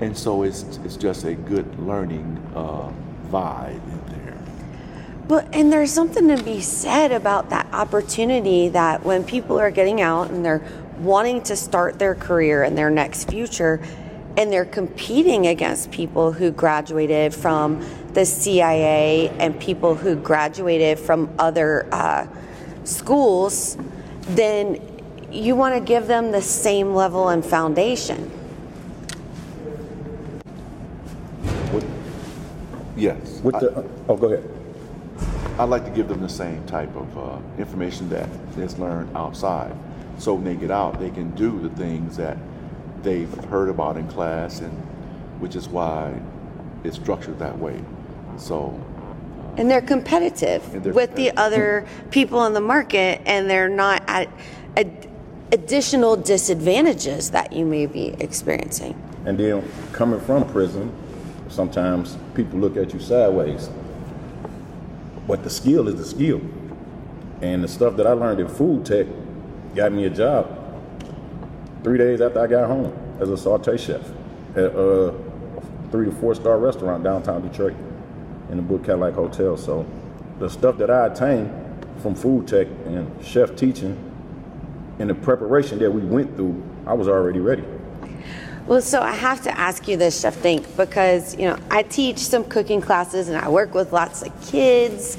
And 0.00 0.16
so 0.16 0.42
it's 0.42 0.62
it's 0.84 0.96
just 0.96 1.24
a 1.24 1.34
good 1.34 1.78
learning 1.78 2.42
uh, 2.54 2.92
vibe 3.30 3.74
in 3.74 4.22
there. 4.22 4.38
But 5.28 5.54
and 5.54 5.72
there's 5.72 5.92
something 5.92 6.28
to 6.28 6.42
be 6.42 6.60
said 6.60 7.12
about 7.12 7.50
that 7.50 7.66
opportunity 7.72 8.68
that 8.70 9.04
when 9.04 9.24
people 9.24 9.58
are 9.58 9.70
getting 9.70 10.00
out 10.00 10.30
and 10.30 10.44
they're 10.44 10.62
wanting 10.98 11.42
to 11.42 11.56
start 11.56 11.98
their 11.98 12.14
career 12.14 12.62
and 12.62 12.76
their 12.76 12.90
next 12.90 13.30
future 13.30 13.80
and 14.36 14.52
they're 14.52 14.64
competing 14.64 15.46
against 15.46 15.90
people 15.90 16.32
who 16.32 16.50
graduated 16.50 17.32
from 17.32 17.84
the 18.14 18.24
CIA 18.24 19.28
and 19.38 19.58
people 19.60 19.94
who 19.94 20.16
graduated 20.16 20.98
from 20.98 21.32
other 21.38 21.86
uh, 21.92 22.26
schools, 22.84 23.76
then 24.22 24.80
you 25.34 25.56
want 25.56 25.74
to 25.74 25.80
give 25.80 26.06
them 26.06 26.30
the 26.30 26.42
same 26.42 26.94
level 26.94 27.28
and 27.28 27.44
foundation. 27.44 28.30
What, 31.72 31.84
Yes. 32.96 33.40
what 33.42 33.54
I- 33.56 33.60
the, 33.60 33.84
oh, 34.08 34.16
go 34.16 34.26
ahead. 34.28 34.48
I'd 35.58 35.68
like 35.68 35.84
to 35.84 35.90
give 35.90 36.08
them 36.08 36.20
the 36.20 36.28
same 36.28 36.64
type 36.66 36.94
of 36.96 37.16
uh, 37.18 37.38
information 37.58 38.08
that 38.10 38.28
is 38.58 38.78
learned 38.78 39.16
outside. 39.16 39.72
So 40.18 40.34
when 40.34 40.44
they 40.44 40.54
get 40.56 40.70
out, 40.70 40.98
they 40.98 41.10
can 41.10 41.30
do 41.32 41.60
the 41.60 41.68
things 41.70 42.16
that 42.16 42.36
they've 43.02 43.32
heard 43.44 43.68
about 43.68 43.96
in 43.96 44.06
class, 44.08 44.60
and 44.60 44.72
which 45.40 45.54
is 45.54 45.68
why 45.68 46.12
it's 46.82 46.96
structured 46.96 47.38
that 47.38 47.58
way. 47.58 47.80
So, 48.36 48.78
And 49.56 49.70
they're 49.70 49.80
competitive 49.80 50.62
And 50.74 50.82
they're 50.82 50.92
with 50.92 51.14
the 51.14 51.30
other 51.36 51.86
people 52.10 52.44
in 52.46 52.52
the 52.52 52.60
market, 52.60 53.20
and 53.26 53.48
they're 53.48 53.68
not 53.68 54.02
at 54.08 54.28
ad- 54.76 55.08
additional 55.52 56.16
disadvantages 56.16 57.30
that 57.30 57.52
you 57.52 57.64
may 57.64 57.86
be 57.86 58.08
experiencing. 58.20 59.00
And 59.26 59.38
then 59.38 59.68
coming 59.92 60.20
from 60.20 60.48
prison, 60.50 60.92
sometimes 61.48 62.18
people 62.34 62.58
look 62.58 62.76
at 62.76 62.92
you 62.92 63.00
sideways. 63.00 63.70
But 65.26 65.42
the 65.42 65.50
skill 65.50 65.88
is 65.88 65.96
the 65.96 66.04
skill. 66.04 66.40
And 67.40 67.62
the 67.62 67.68
stuff 67.68 67.96
that 67.96 68.06
I 68.06 68.12
learned 68.12 68.40
in 68.40 68.48
food 68.48 68.84
tech 68.86 69.06
got 69.74 69.92
me 69.92 70.04
a 70.04 70.10
job 70.10 70.60
three 71.82 71.98
days 71.98 72.20
after 72.20 72.40
I 72.40 72.46
got 72.46 72.66
home 72.66 72.96
as 73.20 73.28
a 73.28 73.36
saute 73.36 73.76
chef 73.76 74.02
at 74.56 74.74
a 74.74 75.14
three 75.90 76.06
to 76.06 76.12
four 76.12 76.34
star 76.34 76.58
restaurant 76.58 77.04
downtown 77.04 77.46
Detroit 77.46 77.74
in 78.50 78.56
the 78.56 78.62
Book 78.62 78.84
Cadillac 78.84 79.14
Hotel. 79.14 79.56
So 79.56 79.86
the 80.38 80.48
stuff 80.48 80.78
that 80.78 80.90
I 80.90 81.06
attained 81.06 81.52
from 82.00 82.14
food 82.14 82.48
tech 82.48 82.66
and 82.86 83.24
chef 83.24 83.54
teaching 83.56 84.12
and 84.98 85.10
the 85.10 85.14
preparation 85.14 85.78
that 85.80 85.90
we 85.90 86.02
went 86.02 86.36
through, 86.36 86.62
I 86.86 86.94
was 86.94 87.08
already 87.08 87.40
ready. 87.40 87.64
Well, 88.66 88.80
so 88.80 89.02
I 89.02 89.12
have 89.12 89.42
to 89.42 89.58
ask 89.58 89.88
you 89.88 89.98
this, 89.98 90.20
Chef 90.20 90.42
Dink, 90.42 90.76
because 90.76 91.36
you 91.36 91.44
know 91.44 91.58
I 91.70 91.82
teach 91.82 92.18
some 92.18 92.44
cooking 92.44 92.80
classes 92.80 93.28
and 93.28 93.36
I 93.36 93.48
work 93.50 93.74
with 93.74 93.92
lots 93.92 94.22
of 94.22 94.32
kids 94.46 95.18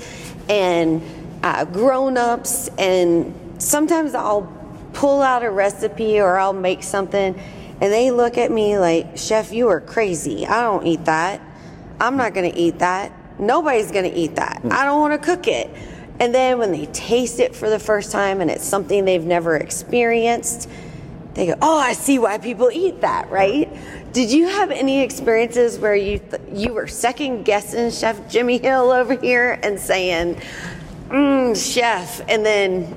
and 0.49 1.01
uh, 1.43 1.65
grown-ups, 1.65 2.69
and 2.79 3.33
sometimes 3.59 4.15
I'll 4.15 4.51
pull 4.93 5.21
out 5.21 5.43
a 5.43 5.51
recipe 5.51 6.19
or 6.19 6.37
I'll 6.39 6.53
make 6.53 6.81
something, 6.81 7.39
and 7.81 7.93
they 7.93 8.09
look 8.09 8.39
at 8.39 8.51
me 8.51 8.79
like, 8.79 9.15
"Chef, 9.15 9.51
you 9.51 9.67
are 9.67 9.81
crazy. 9.81 10.47
I 10.47 10.63
don't 10.63 10.87
eat 10.87 11.05
that. 11.05 11.39
I'm 11.99 12.17
not 12.17 12.33
going 12.33 12.51
to 12.51 12.57
eat 12.57 12.79
that. 12.79 13.11
Nobody's 13.39 13.91
going 13.91 14.09
to 14.09 14.17
eat 14.17 14.37
that. 14.37 14.61
I 14.71 14.85
don't 14.85 14.99
want 14.99 15.21
to 15.21 15.23
cook 15.23 15.47
it." 15.47 15.69
And 16.19 16.33
then 16.33 16.57
when 16.59 16.71
they 16.71 16.85
taste 16.87 17.39
it 17.39 17.55
for 17.55 17.69
the 17.69 17.79
first 17.79 18.11
time 18.11 18.41
and 18.41 18.49
it's 18.49 18.63
something 18.65 19.05
they've 19.05 19.25
never 19.25 19.55
experienced 19.57 20.69
they 21.33 21.47
go, 21.47 21.55
"Oh, 21.61 21.77
I 21.77 21.91
see 21.91 22.17
why 22.17 22.37
people 22.37 22.69
eat 22.71 23.01
that." 23.01 23.29
Right? 23.29 23.69
Did 24.13 24.31
you 24.31 24.47
have 24.47 24.71
any 24.71 25.01
experiences 25.01 25.77
where 25.77 25.93
you 25.93 26.19
th- 26.19 26.41
you 26.53 26.73
were 26.73 26.87
second 26.87 27.43
guessing 27.43 27.91
Chef 27.91 28.29
Jimmy 28.29 28.57
Hill 28.57 28.89
over 28.89 29.15
here 29.15 29.59
and 29.61 29.77
saying, 29.77 30.37
mm, 31.09 31.53
"Chef," 31.73 32.21
and 32.29 32.45
then 32.45 32.95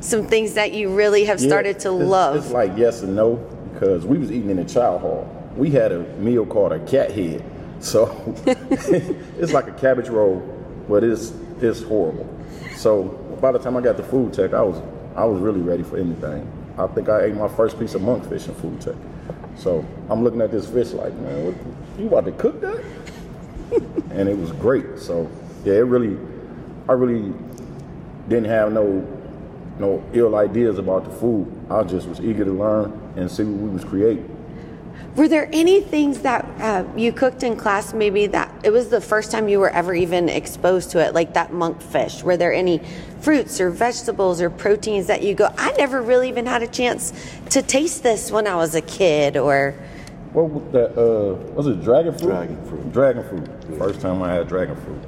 some 0.00 0.26
things 0.26 0.52
that 0.52 0.72
you 0.72 0.90
really 0.94 1.24
have 1.24 1.40
Yeah, 1.40 1.48
started 1.48 1.78
to 1.80 1.88
it's- 1.94 2.06
love? 2.06 2.36
It's 2.36 2.50
like 2.52 2.72
yes 2.76 3.00
and 3.02 3.16
no 3.16 3.40
because 3.72 4.04
we 4.04 4.18
was 4.18 4.30
eating 4.30 4.50
in 4.50 4.58
the 4.58 4.64
chow 4.64 4.98
hall. 4.98 5.26
We 5.56 5.70
had 5.70 5.92
a 5.92 6.00
meal 6.18 6.44
called 6.44 6.72
a 6.72 6.78
cat 6.80 7.10
head, 7.10 7.42
so 7.80 8.14
it's 8.46 9.54
like 9.54 9.66
a 9.68 9.72
cabbage 9.72 10.10
roll, 10.10 10.42
but 10.90 11.02
it's 11.02 11.32
it's 11.60 11.82
horrible. 11.82 12.28
So 12.76 13.04
by 13.40 13.52
the 13.52 13.58
time 13.58 13.76
I 13.76 13.80
got 13.80 13.96
the 13.96 14.02
food 14.02 14.32
tech, 14.32 14.54
I 14.54 14.62
was 14.62 14.80
I 15.14 15.24
was 15.24 15.40
really 15.40 15.60
ready 15.60 15.82
for 15.82 15.96
anything. 15.96 16.50
I 16.78 16.86
think 16.88 17.08
I 17.08 17.24
ate 17.24 17.34
my 17.34 17.48
first 17.48 17.78
piece 17.78 17.94
of 17.94 18.02
monkfish 18.02 18.48
in 18.48 18.54
food 18.56 18.80
tech. 18.80 18.94
So 19.56 19.84
I'm 20.10 20.22
looking 20.22 20.42
at 20.42 20.50
this 20.50 20.68
fish 20.68 20.92
like, 20.92 21.14
man, 21.14 21.46
what, 21.46 21.54
you 21.98 22.08
about 22.08 22.26
to 22.26 22.32
cook 22.32 22.60
that? 22.60 22.84
and 24.10 24.28
it 24.28 24.36
was 24.36 24.52
great. 24.52 24.98
So 24.98 25.30
yeah, 25.64 25.74
it 25.74 25.86
really, 25.86 26.18
I 26.88 26.92
really 26.92 27.32
didn't 28.28 28.46
have 28.46 28.72
no 28.72 29.06
no 29.78 30.02
ill 30.12 30.36
ideas 30.36 30.78
about 30.78 31.04
the 31.04 31.10
food. 31.10 31.46
I 31.70 31.82
just 31.82 32.08
was 32.08 32.20
eager 32.20 32.44
to 32.44 32.52
learn 32.52 32.92
and 33.16 33.30
see 33.30 33.44
what 33.44 33.60
we 33.60 33.68
was 33.68 33.84
creating. 33.84 34.32
Were 35.16 35.28
there 35.28 35.48
any 35.52 35.80
things 35.80 36.20
that 36.20 36.44
uh, 36.60 36.84
you 36.96 37.12
cooked 37.12 37.42
in 37.42 37.56
class, 37.56 37.94
maybe 37.94 38.26
that 38.28 38.45
it 38.62 38.70
was 38.70 38.88
the 38.88 39.00
first 39.00 39.30
time 39.30 39.48
you 39.48 39.58
were 39.58 39.70
ever 39.70 39.94
even 39.94 40.28
exposed 40.28 40.90
to 40.92 40.98
it, 41.00 41.14
like 41.14 41.34
that 41.34 41.50
monkfish? 41.50 42.22
Were 42.22 42.36
there 42.36 42.52
any 42.52 42.80
fruits 43.20 43.60
or 43.60 43.70
vegetables 43.70 44.40
or 44.40 44.50
proteins 44.50 45.06
that 45.06 45.22
you 45.22 45.34
go, 45.34 45.52
I 45.58 45.72
never 45.72 46.02
really 46.02 46.28
even 46.28 46.46
had 46.46 46.62
a 46.62 46.66
chance 46.66 47.12
to 47.50 47.62
taste 47.62 48.02
this 48.02 48.30
when 48.30 48.46
I 48.46 48.54
was 48.56 48.74
a 48.74 48.80
kid? 48.82 49.36
Or, 49.36 49.74
What 50.32 50.50
was 50.50 50.72
that? 50.72 50.98
Uh, 50.98 51.34
was 51.54 51.66
it 51.66 51.82
dragon 51.82 52.12
fruit? 52.16 52.28
Dragon 52.30 52.64
fruit. 52.68 52.92
Dragon 52.92 53.28
fruit. 53.28 53.78
First 53.78 54.00
time 54.00 54.22
I 54.22 54.32
had 54.34 54.48
dragon 54.48 54.76
fruit. 54.76 55.02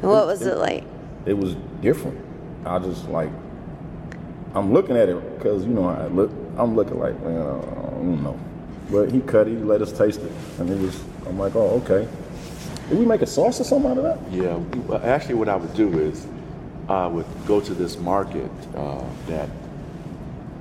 what 0.00 0.26
was 0.26 0.42
it 0.42 0.56
like? 0.56 0.84
It 1.26 1.34
was 1.36 1.54
different. 1.80 2.18
I 2.64 2.78
just 2.78 3.08
like, 3.08 3.30
I'm 4.54 4.72
looking 4.72 4.96
at 4.96 5.08
it 5.08 5.38
because 5.38 5.64
you 5.64 5.70
know 5.70 5.88
I 5.88 6.06
look. 6.06 6.30
I'm 6.56 6.76
looking 6.76 6.98
like, 6.98 7.18
man, 7.22 7.40
I 7.40 7.44
don't 7.44 8.22
know. 8.22 8.38
But 8.90 9.10
he 9.10 9.20
cut 9.20 9.48
it. 9.48 9.52
He 9.52 9.56
let 9.56 9.80
us 9.80 9.92
taste 9.92 10.20
it, 10.20 10.32
and 10.58 10.68
it 10.68 10.78
was. 10.78 11.02
I'm 11.26 11.38
like, 11.38 11.54
oh, 11.56 11.80
okay. 11.84 12.06
Did 12.92 12.98
we 12.98 13.06
make 13.06 13.22
a 13.22 13.26
sauce 13.26 13.58
or 13.58 13.64
something 13.64 13.90
out 13.90 13.96
of 13.96 14.04
that? 14.04 14.18
Yeah, 14.30 14.98
actually, 15.02 15.36
what 15.36 15.48
I 15.48 15.56
would 15.56 15.72
do 15.72 15.98
is 15.98 16.26
I 16.90 17.06
would 17.06 17.24
go 17.46 17.58
to 17.58 17.72
this 17.72 17.96
market 17.96 18.50
uh, 18.76 19.02
that 19.28 19.48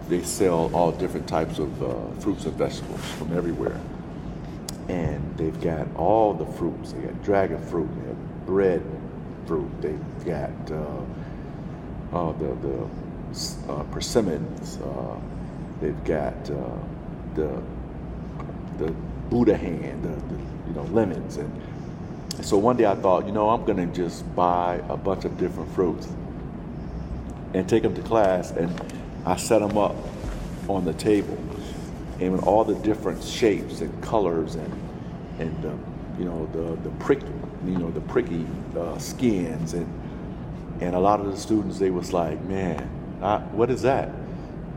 they 0.07 0.23
sell 0.23 0.73
all 0.73 0.93
different 0.93 1.27
types 1.27 1.59
of 1.59 1.83
uh, 1.83 2.21
fruits 2.21 2.45
and 2.45 2.53
vegetables 2.53 3.05
from 3.15 3.35
everywhere. 3.37 3.77
And 4.87 5.37
they've 5.37 5.59
got 5.59 5.93
all 5.97 6.33
the 6.33 6.45
fruits. 6.45 6.93
They 6.93 7.01
got 7.01 7.21
dragon 7.21 7.61
fruit, 7.65 7.89
they 7.99 8.07
have 8.07 8.45
bread 8.45 8.81
fruit, 9.45 9.69
they've 9.81 10.25
got 10.25 10.71
uh, 10.71 12.31
the, 12.31 12.55
the 12.61 13.73
uh, 13.73 13.83
persimmons, 13.91 14.77
uh, 14.77 15.19
they've 15.81 16.01
got 16.05 16.49
uh, 16.49 16.77
the 17.35 17.61
the 18.77 18.89
Buddha 19.29 19.57
hand, 19.57 20.03
the, 20.03 20.33
the 20.33 20.41
you 20.67 20.73
know 20.75 20.83
lemons, 20.93 21.35
and 21.35 21.61
so 22.41 22.57
one 22.57 22.77
day 22.77 22.85
I 22.85 22.95
thought, 22.95 23.25
you 23.25 23.31
know, 23.31 23.49
I'm 23.49 23.65
gonna 23.65 23.87
just 23.87 24.35
buy 24.35 24.81
a 24.89 24.97
bunch 24.97 25.25
of 25.25 25.37
different 25.37 25.71
fruits 25.73 26.07
and 27.53 27.67
take 27.67 27.83
them 27.83 27.93
to 27.95 28.01
class, 28.01 28.51
and 28.51 28.71
I 29.25 29.35
set 29.35 29.59
them 29.59 29.77
up 29.77 29.95
on 30.67 30.85
the 30.85 30.93
table, 30.93 31.37
and 32.19 32.31
with 32.33 32.43
all 32.43 32.63
the 32.63 32.75
different 32.75 33.23
shapes 33.23 33.81
and 33.81 34.01
colors 34.01 34.55
and 34.55 34.73
and 35.39 35.65
uh, 35.65 35.69
you 36.17 36.25
know 36.25 36.47
the 36.53 36.81
the 36.81 36.95
prick, 37.03 37.21
you 37.65 37.77
know 37.77 37.91
the 37.91 38.01
pricky 38.01 38.45
uh, 38.77 38.97
skins, 38.97 39.73
and 39.73 39.87
and 40.81 40.95
a 40.95 40.99
lot 40.99 41.19
of 41.19 41.31
the 41.31 41.37
students 41.37 41.79
they 41.79 41.91
was 41.91 42.13
like, 42.13 42.41
man, 42.45 42.89
I, 43.21 43.37
what 43.39 43.69
is 43.69 43.81
that? 43.83 44.09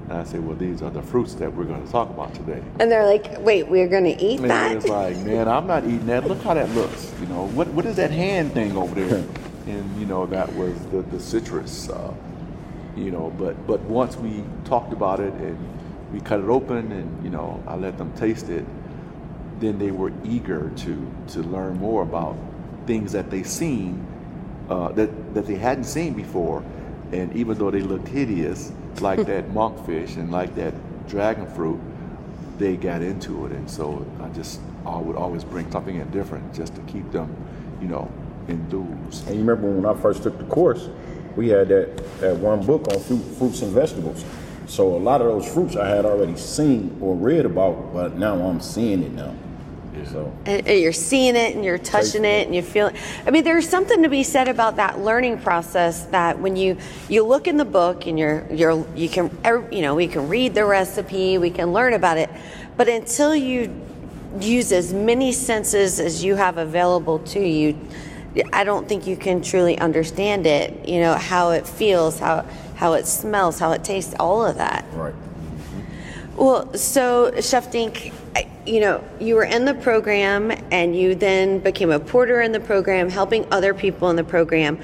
And 0.09 0.19
I 0.19 0.25
said, 0.25 0.47
well, 0.47 0.57
these 0.57 0.83
are 0.83 0.90
the 0.90 1.03
fruits 1.03 1.35
that 1.35 1.53
we're 1.55 1.64
going 1.64 1.85
to 1.85 1.90
talk 1.90 2.11
about 2.11 2.35
today. 2.35 2.62
And 2.79 2.90
they're 2.90 3.07
like, 3.07 3.40
wait, 3.40 3.69
we're 3.69 3.88
going 3.88 4.05
to 4.05 4.23
eat 4.23 4.40
And 4.40 4.51
that? 4.51 4.77
it's 4.77 4.87
like, 4.87 5.17
man, 5.19 5.49
I'm 5.49 5.67
not 5.67 5.85
eating 5.85 6.07
that. 6.07 6.27
Look 6.27 6.43
how 6.43 6.55
that 6.55 6.69
looks. 6.71 7.12
You 7.21 7.27
know, 7.27 7.47
what 7.49 7.69
what 7.69 7.87
is 7.87 7.97
that 7.97 8.11
hand 8.11 8.53
thing 8.53 8.77
over 8.77 8.95
there? 8.95 9.25
and 9.67 10.01
you 10.01 10.07
know, 10.07 10.27
that 10.27 10.53
was 10.55 10.79
the 10.87 11.03
the 11.03 11.19
citrus. 11.19 11.88
Uh, 11.88 12.12
you 12.97 13.11
know, 13.11 13.33
but 13.38 13.67
but 13.67 13.81
once 13.83 14.17
we 14.17 14.45
talked 14.64 14.93
about 14.93 15.21
it 15.21 15.33
and 15.35 15.59
we 16.12 16.21
cut 16.21 16.38
it 16.40 16.49
open 16.49 16.93
and 16.93 17.25
you 17.25 17.31
know 17.31 17.62
I 17.67 17.77
let 17.77 17.97
them 17.97 18.12
taste 18.12 18.51
it, 18.51 18.64
then 19.61 19.79
they 19.79 19.90
were 19.90 20.12
eager 20.23 20.71
to 20.77 21.12
to 21.29 21.40
learn 21.43 21.79
more 21.79 22.03
about 22.03 22.37
things 22.87 23.12
that 23.12 23.31
they 23.31 23.43
seen 23.43 24.07
uh, 24.69 24.90
that 24.93 25.35
that 25.35 25.47
they 25.47 25.57
hadn't 25.57 25.85
seen 25.85 26.12
before. 26.12 26.62
And 27.12 27.35
even 27.35 27.57
though 27.59 27.71
they 27.71 27.81
looked 27.81 28.09
hideous, 28.09 28.71
like 29.00 29.26
that 29.26 29.48
monkfish 29.50 30.16
and 30.16 30.30
like 30.30 30.54
that 30.57 30.74
dragon 31.09 31.46
fruit, 31.54 31.80
they 32.59 32.76
got 32.76 33.02
into 33.02 33.46
it. 33.46 33.52
And 33.52 33.70
so 33.70 34.07
I 34.22 34.28
just 34.28 34.61
I 34.87 34.96
would 34.98 35.16
always 35.16 35.44
bring 35.44 35.70
something 35.70 35.96
in 35.96 36.11
different 36.11 36.54
just 36.54 36.74
to 36.74 36.80
keep 36.83 37.11
them, 37.11 37.35
you 37.80 37.88
know, 37.88 38.11
enthused. 38.48 39.26
And 39.26 39.37
you 39.37 39.44
remember 39.44 39.70
when 39.70 39.87
I 39.87 39.98
first 40.00 40.22
took 40.22 40.38
the 40.38 40.44
course, 40.44 40.88
we 41.37 41.48
had 41.48 41.68
that, 41.68 42.20
that 42.20 42.37
one 42.37 42.64
book 42.64 42.87
on 42.88 43.00
fruit, 43.00 43.22
fruits 43.38 43.62
and 43.62 43.72
vegetables. 43.72 44.24
So 44.66 44.96
a 44.96 44.98
lot 44.98 45.20
of 45.20 45.26
those 45.26 45.52
fruits 45.52 45.76
I 45.76 45.88
had 45.88 46.04
already 46.04 46.37
seen 46.37 46.96
or 47.00 47.14
read 47.14 47.44
about, 47.44 47.92
but 47.92 48.16
now 48.16 48.35
I'm 48.37 48.61
seeing 48.61 49.02
it 49.02 49.12
now. 49.12 49.35
So 50.11 50.33
and 50.46 50.66
and 50.66 50.80
you're 50.80 50.92
seeing 50.92 51.37
it 51.37 51.54
and 51.54 51.64
you're 51.64 51.78
touching 51.78 52.24
it 52.24 52.40
it. 52.40 52.46
and 52.46 52.54
you 52.54 52.62
feel 52.62 52.88
it. 52.88 52.96
I 53.26 53.30
mean, 53.30 53.44
there's 53.44 53.68
something 53.68 54.02
to 54.02 54.09
be 54.09 54.22
said 54.22 54.48
about 54.48 54.76
that 54.76 55.00
learning 55.00 55.38
process 55.38 56.04
that 56.07 56.38
when 56.38 56.57
you 56.57 56.76
you 57.09 57.24
look 57.24 57.46
in 57.46 57.57
the 57.57 57.64
book 57.64 58.07
and 58.07 58.18
you're 58.18 58.46
you're 58.50 58.87
you 58.94 59.09
can 59.09 59.30
er, 59.44 59.66
you 59.70 59.83
know 59.83 59.94
we 59.94 60.07
can 60.09 60.28
read 60.28 60.54
the 60.54 60.64
recipe, 60.64 61.38
we 61.38 61.50
can 61.50 61.72
learn 61.72 61.94
about 61.94 62.18
it, 62.18 62.30
but 62.76 62.88
until 62.88 63.35
you 63.35 63.74
use 64.40 64.72
as 64.72 64.92
many 64.92 65.33
senses 65.33 66.00
as 66.00 66.24
you 66.24 66.35
have 66.35 66.59
available 66.59 67.20
to 67.20 67.40
you, 67.40 67.78
I 68.52 68.64
don't 68.64 68.88
think 68.88 69.07
you 69.07 69.16
can 69.16 69.42
truly 69.42 69.78
understand 69.78 70.46
it. 70.46 70.88
You 70.88 71.00
know 71.00 71.14
how 71.14 71.50
it 71.50 71.66
feels, 71.66 72.18
how 72.18 72.44
how 72.74 72.94
it 72.94 73.07
smells, 73.07 73.59
how 73.59 73.72
it 73.72 73.85
tastes, 73.85 74.14
all 74.18 74.44
of 74.44 74.57
that. 74.57 74.85
right. 74.94 75.14
Well, 76.37 76.74
so 76.74 77.33
Chef 77.40 77.70
Dink, 77.70 78.12
I- 78.35 78.48
you 78.66 78.81
know, 78.81 79.05
you 79.20 79.35
were 79.35 79.44
in 79.44 79.64
the 79.64 79.74
program 79.74 80.50
and 80.70 80.96
you 80.96 81.14
then 81.14 81.59
became 81.59 81.90
a 81.90 82.00
porter 82.00 82.40
in 82.40 82.53
the 82.53 82.61
program, 82.61 83.11
helping 83.11 83.46
other 83.53 83.74
people 83.74 84.11
in 84.11 84.16
the 84.16 84.24
program. 84.24 84.79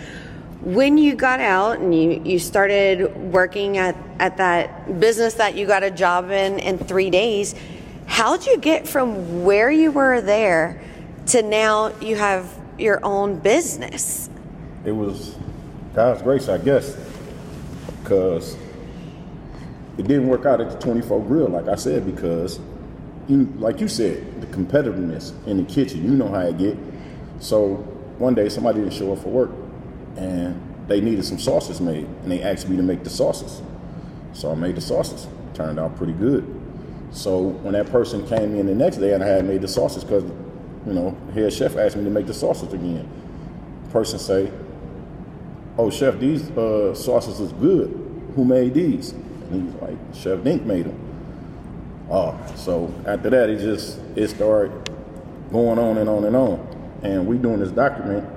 When 0.62 0.98
you 0.98 1.14
got 1.14 1.40
out 1.40 1.78
and 1.78 1.94
you, 1.94 2.20
you 2.22 2.38
started 2.38 3.16
working 3.16 3.78
at, 3.78 3.96
at 4.18 4.36
that 4.36 5.00
business 5.00 5.34
that 5.34 5.54
you 5.54 5.66
got 5.66 5.82
a 5.82 5.90
job 5.90 6.30
in 6.30 6.58
in 6.58 6.76
three 6.76 7.08
days, 7.08 7.54
how'd 8.06 8.44
you 8.46 8.58
get 8.58 8.86
from 8.86 9.44
where 9.44 9.70
you 9.70 9.90
were 9.90 10.20
there 10.20 10.82
to 11.28 11.42
now 11.42 11.98
you 12.00 12.16
have 12.16 12.60
your 12.78 13.02
own 13.02 13.38
business? 13.38 14.28
It 14.84 14.92
was 14.92 15.36
God's 15.94 16.20
grace, 16.22 16.48
I 16.48 16.58
guess, 16.58 16.94
because 18.02 18.56
it 19.96 20.06
didn't 20.06 20.28
work 20.28 20.44
out 20.44 20.60
at 20.60 20.70
the 20.70 20.78
24 20.78 21.22
grill, 21.24 21.48
like 21.48 21.68
I 21.68 21.74
said, 21.74 22.04
because 22.04 22.60
you, 23.30 23.44
like 23.58 23.80
you 23.80 23.88
said, 23.88 24.40
the 24.40 24.46
competitiveness 24.48 25.32
in 25.46 25.56
the 25.56 25.72
kitchen, 25.72 26.04
you 26.04 26.10
know 26.10 26.28
how 26.28 26.40
it 26.40 26.58
get. 26.58 26.76
So 27.38 27.76
one 28.18 28.34
day 28.34 28.48
somebody 28.48 28.80
didn't 28.80 28.92
show 28.92 29.12
up 29.12 29.20
for 29.20 29.30
work, 29.30 29.50
and 30.16 30.60
they 30.88 31.00
needed 31.00 31.24
some 31.24 31.38
sauces 31.38 31.80
made, 31.80 32.04
and 32.04 32.30
they 32.30 32.42
asked 32.42 32.68
me 32.68 32.76
to 32.76 32.82
make 32.82 33.04
the 33.04 33.10
sauces. 33.10 33.62
So 34.32 34.50
I 34.50 34.54
made 34.54 34.76
the 34.76 34.80
sauces. 34.80 35.26
Turned 35.54 35.78
out 35.78 35.96
pretty 35.96 36.12
good. 36.12 36.44
So 37.12 37.38
when 37.38 37.72
that 37.74 37.86
person 37.86 38.26
came 38.26 38.54
in 38.56 38.66
the 38.66 38.74
next 38.74 38.98
day 38.98 39.14
and 39.14 39.22
I 39.22 39.26
had 39.26 39.44
made 39.44 39.62
the 39.62 39.68
sauces, 39.68 40.04
because 40.04 40.24
you 40.86 40.92
know, 40.92 41.16
head 41.34 41.52
chef 41.52 41.76
asked 41.76 41.96
me 41.96 42.04
to 42.04 42.10
make 42.10 42.26
the 42.26 42.34
sauces 42.34 42.72
again. 42.72 43.08
Person 43.90 44.18
say, 44.18 44.50
"Oh, 45.76 45.90
chef, 45.90 46.18
these 46.18 46.50
uh, 46.52 46.94
sauces 46.94 47.40
is 47.40 47.52
good. 47.54 47.90
Who 48.36 48.44
made 48.44 48.74
these?" 48.74 49.10
And 49.12 49.64
he's 49.64 49.82
like, 49.82 49.98
"Chef 50.14 50.42
Dink 50.44 50.62
made 50.64 50.86
them." 50.86 51.09
Oh, 52.10 52.36
so 52.56 52.92
after 53.06 53.30
that, 53.30 53.48
it 53.48 53.60
just 53.60 54.00
it 54.16 54.28
started 54.28 54.72
going 55.52 55.78
on 55.78 55.98
and 55.98 56.08
on 56.08 56.24
and 56.24 56.34
on. 56.34 57.00
And 57.02 57.26
we 57.26 57.38
doing 57.38 57.60
this 57.60 57.70
document 57.70 58.28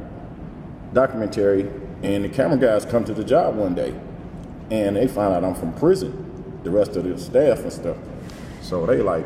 documentary, 0.94 1.70
and 2.04 2.24
the 2.24 2.30
camera 2.30 2.58
guys 2.58 2.86
come 2.86 3.04
to 3.06 3.14
the 3.14 3.24
job 3.24 3.56
one 3.56 3.74
day, 3.74 4.00
and 4.70 4.96
they 4.96 5.08
find 5.08 5.34
out 5.34 5.44
I'm 5.44 5.56
from 5.56 5.74
prison. 5.74 6.20
The 6.64 6.70
rest 6.70 6.96
of 6.96 7.04
the 7.04 7.18
staff 7.18 7.60
and 7.60 7.74
stuff. 7.74 7.98
So 8.62 8.86
they 8.86 9.02
like, 9.02 9.26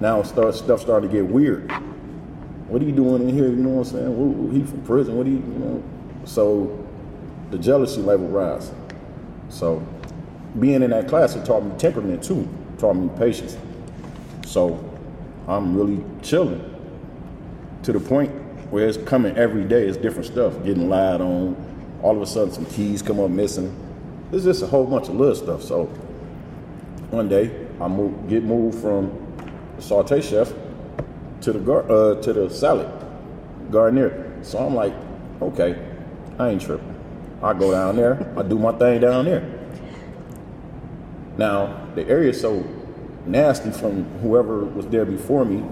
now 0.00 0.22
start, 0.22 0.54
stuff 0.54 0.80
started 0.80 1.08
to 1.08 1.12
get 1.14 1.26
weird. 1.26 1.70
What 2.68 2.82
are 2.82 2.84
you 2.84 2.92
doing 2.92 3.22
in 3.22 3.34
here? 3.34 3.48
You 3.48 3.56
know 3.56 3.70
what 3.70 3.86
I'm 3.86 3.92
saying? 3.92 4.16
Who, 4.16 4.50
he 4.50 4.62
from 4.64 4.82
prison. 4.82 5.16
What 5.16 5.24
do 5.24 5.30
you, 5.30 5.38
you 5.38 5.58
know? 5.58 5.82
So 6.24 6.84
the 7.50 7.58
jealousy 7.58 8.02
level 8.02 8.28
rise. 8.28 8.70
So 9.48 9.86
being 10.58 10.82
in 10.82 10.90
that 10.90 11.08
class, 11.08 11.36
it 11.36 11.46
taught 11.46 11.64
me 11.64 11.72
temperament 11.78 12.22
too. 12.22 12.46
Taught 12.78 12.94
me 12.94 13.10
patience. 13.16 13.56
So 14.44 14.78
I'm 15.48 15.76
really 15.76 16.04
chilling 16.22 16.62
to 17.82 17.92
the 17.92 18.00
point 18.00 18.30
where 18.70 18.88
it's 18.88 18.98
coming 18.98 19.36
every 19.36 19.64
day. 19.64 19.86
It's 19.86 19.96
different 19.96 20.26
stuff, 20.26 20.54
getting 20.64 20.88
lied 20.88 21.20
on. 21.20 21.56
All 22.02 22.16
of 22.16 22.22
a 22.22 22.26
sudden, 22.26 22.52
some 22.52 22.66
keys 22.66 23.02
come 23.02 23.20
up 23.20 23.30
missing. 23.30 23.74
It's 24.32 24.44
just 24.44 24.62
a 24.62 24.66
whole 24.66 24.84
bunch 24.84 25.08
of 25.08 25.14
little 25.14 25.34
stuff. 25.34 25.62
So 25.62 25.84
one 27.10 27.28
day, 27.28 27.66
I 27.80 27.88
move, 27.88 28.28
get 28.28 28.42
moved 28.42 28.80
from 28.80 29.10
the 29.76 29.82
saute 29.82 30.20
chef 30.20 30.52
to 31.42 31.52
the 31.52 31.58
gar, 31.60 31.90
uh, 31.90 32.20
to 32.22 32.32
the 32.32 32.50
salad 32.50 32.90
garnier. 33.70 34.32
So 34.42 34.58
I'm 34.58 34.74
like, 34.74 34.94
okay, 35.40 35.78
I 36.38 36.50
ain't 36.50 36.62
tripping. 36.62 36.94
I 37.42 37.52
go 37.52 37.70
down 37.70 37.96
there, 37.96 38.32
I 38.36 38.42
do 38.42 38.58
my 38.58 38.72
thing 38.72 39.00
down 39.00 39.26
there. 39.26 39.55
Now 41.38 41.86
the 41.94 42.06
area 42.08 42.30
is 42.30 42.40
so 42.40 42.64
nasty 43.26 43.70
from 43.70 44.04
whoever 44.20 44.64
was 44.64 44.86
there 44.86 45.04
before 45.04 45.44
me. 45.44 45.64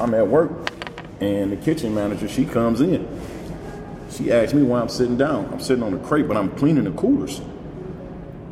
I'm 0.00 0.14
at 0.14 0.26
work, 0.26 0.50
and 1.20 1.52
the 1.52 1.56
kitchen 1.56 1.94
manager 1.94 2.28
she 2.28 2.44
comes 2.44 2.80
in. 2.80 3.08
She 4.10 4.32
asks 4.32 4.54
me 4.54 4.62
why 4.62 4.80
I'm 4.80 4.88
sitting 4.88 5.16
down. 5.16 5.48
I'm 5.52 5.60
sitting 5.60 5.82
on 5.82 5.92
the 5.92 5.98
crate, 6.06 6.28
but 6.28 6.36
I'm 6.36 6.50
cleaning 6.56 6.84
the 6.84 6.90
coolers. 6.92 7.40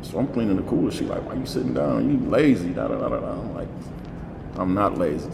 So 0.01 0.17
I'm 0.17 0.27
cleaning 0.27 0.55
the 0.55 0.63
cooler. 0.63 0.91
She 0.91 1.05
like, 1.05 1.23
why 1.25 1.35
you 1.35 1.45
sitting 1.45 1.73
down? 1.73 2.09
You 2.09 2.29
lazy? 2.29 2.69
Da, 2.69 2.87
da, 2.87 2.95
da, 2.95 3.09
da, 3.09 3.19
da. 3.19 3.31
I'm 3.31 3.53
like, 3.53 3.67
I'm 4.55 4.73
not 4.73 4.97
lazy. 4.97 5.29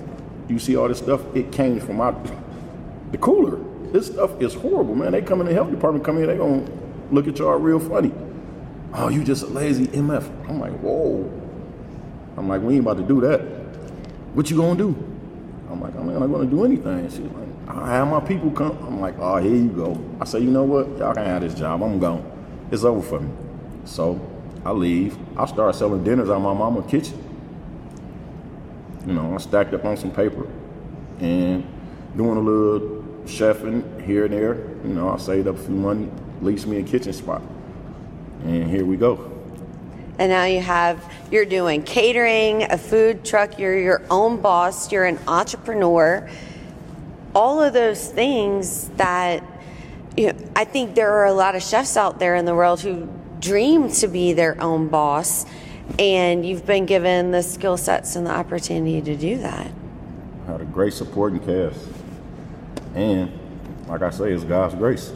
You 0.50 0.60
see 0.60 0.76
all 0.76 0.88
this 0.88 1.00
stuff? 1.00 1.22
It 1.36 1.52
came 1.52 1.80
from 1.80 1.98
my 1.98 2.14
the 3.12 3.18
cooler. 3.18 3.60
This 3.92 4.08
stuff 4.08 4.42
is 4.42 4.54
horrible, 4.54 4.96
man. 4.96 5.14
They 5.14 5.22
come 5.22 5.40
in 5.40 5.48
the 5.48 5.54
health 5.54 5.72
department, 5.72 6.04
come 6.04 6.18
in, 6.18 6.28
they 6.28 6.38
gonna 6.38 6.68
look 7.12 7.28
at 7.28 7.40
y'all 7.40 7.58
real 7.58 7.80
funny. 7.80 8.12
Oh, 9.00 9.10
you 9.10 9.24
just 9.24 9.44
a 9.44 9.46
lazy 9.46 9.86
MF. 9.88 10.50
I'm 10.50 10.60
like, 10.60 10.74
whoa. 10.80 11.32
I'm 12.36 12.50
like, 12.50 12.64
we 12.64 12.74
ain't 12.74 12.82
about 12.82 12.98
to 12.98 13.04
do 13.04 13.22
that. 13.22 13.42
What 14.34 14.50
you 14.50 14.58
gonna 14.58 14.76
do? 14.76 14.96
I'm 15.70 15.80
like, 15.80 15.96
I'm 15.96 16.08
not 16.08 16.26
gonna 16.26 16.50
do 16.50 16.66
anything. 16.66 17.08
She's 17.08 17.20
like, 17.20 17.48
I 17.68 17.92
have 17.92 18.08
my 18.08 18.20
people 18.20 18.50
come. 18.50 18.76
I'm 18.88 19.00
like, 19.00 19.14
oh, 19.20 19.38
here 19.38 19.54
you 19.54 19.70
go. 19.70 20.04
I 20.20 20.26
say, 20.26 20.40
you 20.40 20.50
know 20.50 20.64
what? 20.64 20.98
Y'all 20.98 21.14
can 21.14 21.26
have 21.26 21.44
this 21.44 21.54
job. 21.54 21.84
I'm 21.84 22.00
gone. 22.00 22.26
It's 22.72 22.84
over 22.84 23.08
for 23.08 23.20
me. 23.20 23.32
So 23.86 24.20
I 24.66 24.72
leave. 24.72 25.16
I 25.38 25.46
start 25.46 25.76
selling 25.76 26.04
dinners 26.04 26.30
out 26.30 26.38
of 26.38 26.42
my 26.42 26.54
mama's 26.56 26.90
kitchen. 26.90 27.24
You 29.06 29.14
know, 29.14 29.36
I 29.36 29.38
stacked 29.38 29.76
up 29.76 29.86
on 29.86 29.96
some 29.96 30.12
paper 30.12 30.48
and 31.20 31.64
doing 32.16 32.38
a 32.38 32.42
little 32.42 33.04
chefing 33.26 34.04
here 34.04 34.26
and 34.26 34.34
there. 34.34 34.56
You 34.84 34.96
know, 34.96 35.10
I 35.10 35.18
saved 35.18 35.48
up 35.48 35.56
a 35.56 35.60
few 35.60 35.76
money, 35.76 36.10
leased 36.42 36.66
me 36.66 36.78
a 36.80 36.84
kitchen 36.84 37.14
spot. 37.14 37.44
And 38.44 38.70
here 38.70 38.86
we 38.86 38.98
go. 38.98 39.32
And 40.20 40.32
now 40.32 40.46
you 40.46 40.62
have, 40.62 41.04
you're 41.32 41.46
doing 41.46 41.84
catering, 41.84 42.64
a 42.64 42.78
food 42.78 43.24
truck, 43.24 43.60
you're 43.60 43.78
your 43.78 44.02
own 44.10 44.42
boss, 44.42 44.92
you're 44.92 45.06
an 45.06 45.20
entrepreneur. 45.28 46.28
All 47.36 47.62
of 47.62 47.74
those 47.74 48.10
things 48.10 48.90
that, 48.96 49.44
you 50.16 50.34
know, 50.34 50.40
I 50.56 50.64
think 50.64 50.96
there 50.96 51.12
are 51.14 51.26
a 51.26 51.34
lot 51.34 51.56
of 51.56 51.62
chefs 51.62 51.98
out 51.98 52.18
there 52.18 52.36
in 52.36 52.46
the 52.46 52.56
world 52.56 52.82
who 52.82 53.08
dream 53.40 53.92
to 53.92 54.08
be 54.08 54.34
their 54.34 54.60
own 54.60 54.88
boss, 54.88 55.46
and 56.00 56.44
you've 56.44 56.66
been 56.66 56.88
given 56.88 57.30
the 57.30 57.44
skill 57.44 57.78
sets 57.78 58.16
and 58.16 58.26
the 58.26 58.32
opportunity 58.32 59.00
to 59.02 59.16
do 59.16 59.38
that. 59.38 59.70
I 60.48 60.52
had 60.52 60.62
a 60.62 60.66
great 60.66 60.94
supporting 60.94 61.40
cast, 61.40 61.80
and 62.96 63.32
like 63.88 64.02
I 64.02 64.10
say, 64.10 64.32
it's 64.32 64.44
God's 64.44 64.74
grace. 64.74 65.14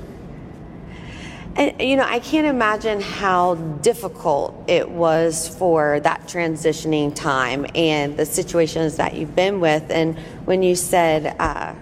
And 1.55 1.81
you 1.81 1.97
know, 1.97 2.05
I 2.05 2.19
can't 2.19 2.47
imagine 2.47 3.01
how 3.01 3.55
difficult 3.55 4.69
it 4.69 4.89
was 4.89 5.47
for 5.47 5.99
that 5.99 6.27
transitioning 6.27 7.13
time 7.13 7.65
and 7.75 8.15
the 8.15 8.25
situations 8.25 8.97
that 8.97 9.15
you've 9.15 9.35
been 9.35 9.59
with. 9.59 9.89
And 9.89 10.17
when 10.45 10.63
you 10.63 10.75
said, 10.75 11.35
uh, 11.39 11.75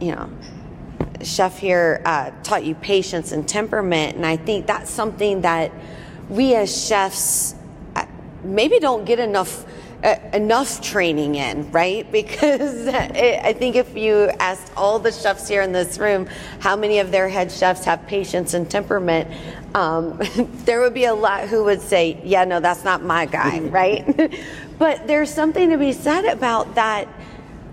you 0.00 0.12
know, 0.12 0.30
chef 1.22 1.58
here 1.58 2.00
uh, 2.06 2.30
taught 2.42 2.64
you 2.64 2.74
patience 2.74 3.32
and 3.32 3.46
temperament, 3.46 4.16
and 4.16 4.24
I 4.24 4.36
think 4.36 4.66
that's 4.66 4.90
something 4.90 5.42
that 5.42 5.70
we 6.30 6.54
as 6.54 6.86
chefs 6.86 7.54
uh, 7.96 8.06
maybe 8.42 8.78
don't 8.78 9.04
get 9.04 9.18
enough 9.18 9.66
enough 10.02 10.80
training 10.80 11.34
in, 11.34 11.70
right? 11.70 12.06
Because 12.20 12.86
it, 12.86 13.40
I 13.44 13.52
think 13.52 13.76
if 13.76 13.96
you 13.96 14.30
asked 14.38 14.72
all 14.76 14.98
the 14.98 15.10
chefs 15.10 15.48
here 15.48 15.62
in 15.62 15.72
this 15.72 15.98
room 15.98 16.28
how 16.60 16.76
many 16.76 16.98
of 16.98 17.10
their 17.10 17.28
head 17.28 17.50
chefs 17.50 17.84
have 17.84 18.06
patience 18.06 18.54
and 18.54 18.70
temperament, 18.70 19.28
um, 19.74 20.18
there 20.64 20.80
would 20.80 20.94
be 20.94 21.04
a 21.04 21.14
lot 21.14 21.48
who 21.48 21.64
would 21.64 21.80
say, 21.80 22.20
"Yeah, 22.24 22.44
no, 22.44 22.60
that's 22.60 22.84
not 22.84 23.02
my 23.02 23.26
guy," 23.26 23.58
right? 23.80 24.34
but 24.78 25.06
there's 25.06 25.32
something 25.32 25.70
to 25.70 25.78
be 25.78 25.92
said 25.92 26.24
about 26.24 26.74
that 26.74 27.08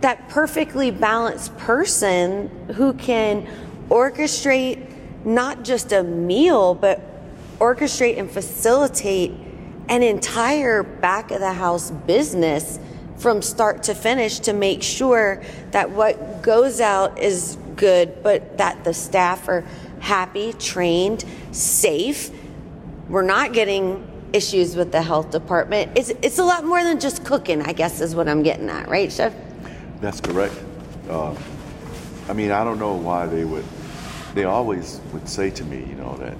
that 0.01 0.29
perfectly 0.29 0.91
balanced 0.91 1.57
person 1.57 2.49
who 2.75 2.93
can 2.93 3.47
orchestrate 3.89 4.87
not 5.25 5.63
just 5.63 5.91
a 5.91 6.03
meal, 6.03 6.75
but 6.75 7.01
orchestrate 7.59 8.17
and 8.19 8.29
facilitate 8.29 9.33
an 9.89 10.03
entire 10.03 10.83
back 10.83 11.31
of 11.31 11.39
the 11.39 11.53
house 11.53 11.91
business 11.91 12.79
from 13.17 13.41
start 13.41 13.83
to 13.83 13.95
finish 13.95 14.39
to 14.39 14.53
make 14.53 14.83
sure 14.83 15.41
that 15.71 15.89
what 15.89 16.41
goes 16.41 16.79
out 16.79 17.17
is 17.19 17.57
good, 17.75 18.21
but 18.23 18.57
that 18.57 18.83
the 18.83 18.93
staff 18.93 19.47
are 19.47 19.63
happy, 19.99 20.53
trained, 20.53 21.25
safe. 21.51 22.29
We're 23.09 23.23
not 23.23 23.53
getting 23.53 24.05
issues 24.33 24.75
with 24.75 24.91
the 24.91 25.01
health 25.01 25.31
department. 25.31 25.91
It's, 25.95 26.09
it's 26.21 26.37
a 26.37 26.43
lot 26.43 26.63
more 26.63 26.83
than 26.83 26.99
just 26.99 27.23
cooking, 27.23 27.61
I 27.61 27.73
guess, 27.73 28.01
is 28.01 28.15
what 28.15 28.27
I'm 28.27 28.43
getting 28.43 28.69
at, 28.69 28.89
right, 28.89 29.11
Chef? 29.11 29.33
That's 30.01 30.21
correct. 30.21 30.53
Uh, 31.09 31.35
I 32.27 32.33
mean, 32.33 32.51
I 32.51 32.63
don't 32.63 32.79
know 32.79 32.93
why 32.93 33.25
they 33.25 33.45
would. 33.45 33.65
They 34.35 34.43
always 34.43 34.99
would 35.13 35.27
say 35.27 35.49
to 35.51 35.63
me, 35.63 35.79
you 35.79 35.95
know, 35.95 36.17
that, 36.17 36.35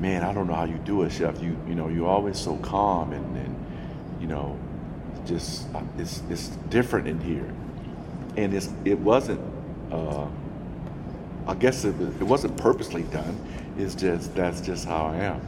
man, 0.00 0.22
I 0.22 0.32
don't 0.32 0.46
know 0.46 0.54
how 0.54 0.64
you 0.64 0.78
do 0.84 1.02
it, 1.02 1.12
chef. 1.12 1.40
You, 1.42 1.56
you 1.66 1.74
know, 1.74 1.88
you're 1.88 2.08
always 2.08 2.38
so 2.38 2.56
calm 2.58 3.12
and, 3.12 3.36
and 3.36 3.66
you 4.20 4.26
know, 4.26 4.58
just 5.26 5.66
it's 5.98 6.22
it's 6.30 6.48
different 6.70 7.06
in 7.08 7.20
here, 7.20 7.52
and 8.36 8.54
it's 8.54 8.70
it 8.84 8.98
wasn't. 8.98 9.40
Uh, 9.92 10.26
I 11.46 11.54
guess 11.54 11.84
it, 11.84 11.94
it 12.00 12.22
wasn't 12.22 12.56
purposely 12.58 13.04
done. 13.04 13.38
It's 13.78 13.94
just 13.94 14.34
that's 14.34 14.60
just 14.60 14.84
how 14.86 15.06
I 15.06 15.16
am, 15.16 15.40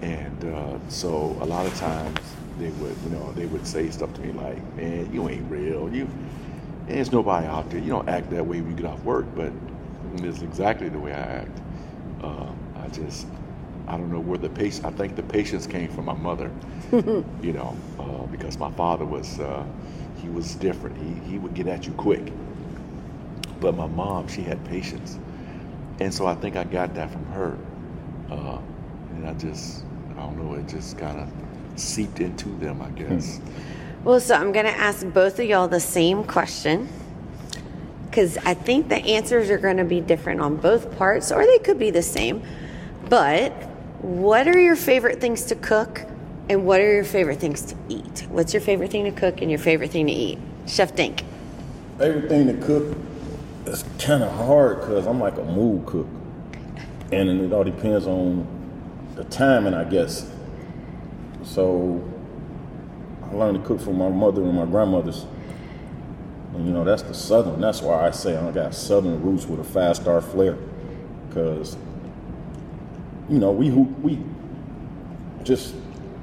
and 0.00 0.44
uh, 0.44 0.78
so 0.88 1.36
a 1.40 1.46
lot 1.46 1.66
of 1.66 1.74
times 1.78 2.18
they 2.58 2.70
would, 2.70 2.96
you 3.04 3.10
know, 3.10 3.32
they 3.32 3.46
would 3.46 3.66
say 3.66 3.90
stuff 3.90 4.12
to 4.14 4.20
me 4.20 4.32
like, 4.32 4.76
"Man, 4.76 5.12
you 5.12 5.28
ain't 5.28 5.50
real. 5.50 5.92
You, 5.92 6.08
there's 6.86 7.12
nobody 7.12 7.46
out 7.46 7.70
there. 7.70 7.80
You 7.80 7.90
don't 7.90 8.08
act 8.08 8.30
that 8.30 8.46
way 8.46 8.60
when 8.60 8.70
you 8.70 8.76
get 8.76 8.86
off 8.86 9.02
work." 9.04 9.26
But 9.34 9.52
it's 10.16 10.42
exactly 10.42 10.88
the 10.88 10.98
way 10.98 11.12
I 11.12 11.16
act. 11.42 11.60
Uh, 12.22 12.50
I 12.76 12.88
just, 12.88 13.26
I 13.86 13.96
don't 13.96 14.10
know 14.10 14.20
where 14.20 14.38
the 14.38 14.48
patience. 14.48 14.84
I 14.84 14.90
think 14.90 15.16
the 15.16 15.22
patience 15.22 15.66
came 15.66 15.88
from 15.88 16.06
my 16.06 16.14
mother. 16.14 16.50
you 16.92 17.52
know, 17.52 17.76
uh, 17.98 18.26
because 18.26 18.58
my 18.58 18.70
father 18.72 19.04
was, 19.04 19.38
uh, 19.40 19.64
he 20.20 20.28
was 20.28 20.54
different. 20.54 20.96
He 20.96 21.30
he 21.30 21.38
would 21.38 21.54
get 21.54 21.66
at 21.66 21.86
you 21.86 21.92
quick. 21.92 22.32
But 23.60 23.76
my 23.76 23.86
mom, 23.86 24.28
she 24.28 24.42
had 24.42 24.64
patience, 24.64 25.18
and 26.00 26.12
so 26.12 26.26
I 26.26 26.34
think 26.34 26.56
I 26.56 26.64
got 26.64 26.94
that 26.94 27.10
from 27.10 27.24
her. 27.26 27.58
Uh, 28.30 28.58
and 29.10 29.26
I 29.26 29.34
just, 29.34 29.84
I 30.16 30.20
don't 30.20 30.38
know, 30.38 30.54
it 30.54 30.66
just 30.66 30.98
kind 30.98 31.20
of 31.20 31.30
seeped 31.78 32.20
into 32.20 32.48
them, 32.56 32.82
I 32.82 32.90
guess. 32.90 33.40
Well, 34.02 34.20
so 34.20 34.34
I'm 34.34 34.52
going 34.52 34.66
to 34.66 34.76
ask 34.76 35.06
both 35.06 35.38
of 35.38 35.46
y'all 35.46 35.68
the 35.68 35.80
same 35.80 36.24
question 36.24 36.88
because 38.14 38.36
I 38.38 38.54
think 38.54 38.88
the 38.88 38.96
answers 38.96 39.50
are 39.50 39.58
going 39.58 39.78
to 39.78 39.84
be 39.84 40.00
different 40.00 40.40
on 40.40 40.56
both 40.56 40.96
parts, 40.96 41.32
or 41.32 41.44
they 41.44 41.58
could 41.58 41.78
be 41.78 41.90
the 41.90 42.02
same. 42.02 42.42
But 43.08 43.52
what 44.04 44.46
are 44.46 44.58
your 44.58 44.76
favorite 44.76 45.18
things 45.18 45.44
to 45.46 45.54
cook 45.54 46.02
and 46.50 46.66
what 46.66 46.78
are 46.78 46.92
your 46.92 47.04
favorite 47.04 47.40
things 47.40 47.62
to 47.62 47.76
eat? 47.88 48.26
What's 48.28 48.52
your 48.52 48.60
favorite 48.60 48.90
thing 48.90 49.04
to 49.04 49.10
cook 49.10 49.40
and 49.40 49.50
your 49.50 49.58
favorite 49.58 49.90
thing 49.90 50.08
to 50.08 50.12
eat? 50.12 50.38
Chef 50.66 50.94
Dink. 50.94 51.24
Favorite 51.96 52.28
thing 52.28 52.46
to 52.48 52.66
cook 52.66 52.98
is 53.64 53.82
kind 53.98 54.22
of 54.22 54.30
hard 54.30 54.80
because 54.80 55.06
I'm 55.06 55.20
like 55.20 55.38
a 55.38 55.44
mood 55.44 55.86
cook. 55.86 56.06
And 57.12 57.40
it 57.40 57.50
all 57.54 57.64
depends 57.64 58.06
on 58.06 58.46
the 59.14 59.24
timing, 59.24 59.72
I 59.72 59.84
guess. 59.84 60.30
So 61.42 62.06
I 63.22 63.34
learned 63.34 63.62
to 63.62 63.66
cook 63.66 63.80
from 63.80 63.96
my 63.96 64.10
mother 64.10 64.42
and 64.42 64.54
my 64.54 64.66
grandmothers. 64.66 65.24
And 66.54 66.66
you 66.66 66.74
know, 66.74 66.84
that's 66.84 67.02
the 67.02 67.14
southern. 67.14 67.58
That's 67.58 67.80
why 67.80 68.06
I 68.06 68.10
say 68.10 68.36
I 68.36 68.50
got 68.50 68.74
southern 68.74 69.22
roots 69.22 69.46
with 69.46 69.60
a 69.60 69.64
five 69.64 69.96
star 69.96 70.20
flair. 70.20 70.58
Because, 71.28 71.78
you 73.28 73.38
know, 73.38 73.50
we 73.50 73.70
we 73.70 74.18
just 75.42 75.74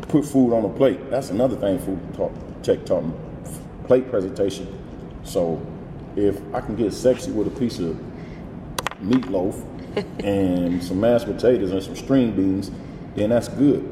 put 0.03 0.25
food 0.25 0.53
on 0.53 0.65
a 0.65 0.69
plate. 0.69 1.09
That's 1.09 1.29
another 1.29 1.55
thing 1.55 1.79
food 1.79 1.99
talk, 2.13 2.31
check 2.63 2.85
taught 2.85 3.05
me. 3.05 3.13
Plate 3.85 4.09
presentation. 4.09 4.77
So 5.23 5.65
if 6.15 6.39
I 6.53 6.61
can 6.61 6.75
get 6.75 6.93
sexy 6.93 7.31
with 7.31 7.47
a 7.47 7.59
piece 7.59 7.79
of 7.79 7.97
meatloaf 9.01 9.65
and 10.23 10.83
some 10.83 10.99
mashed 10.99 11.25
potatoes 11.25 11.71
and 11.71 11.81
some 11.81 11.95
string 11.95 12.35
beans, 12.35 12.71
then 13.15 13.29
that's 13.29 13.47
good. 13.47 13.87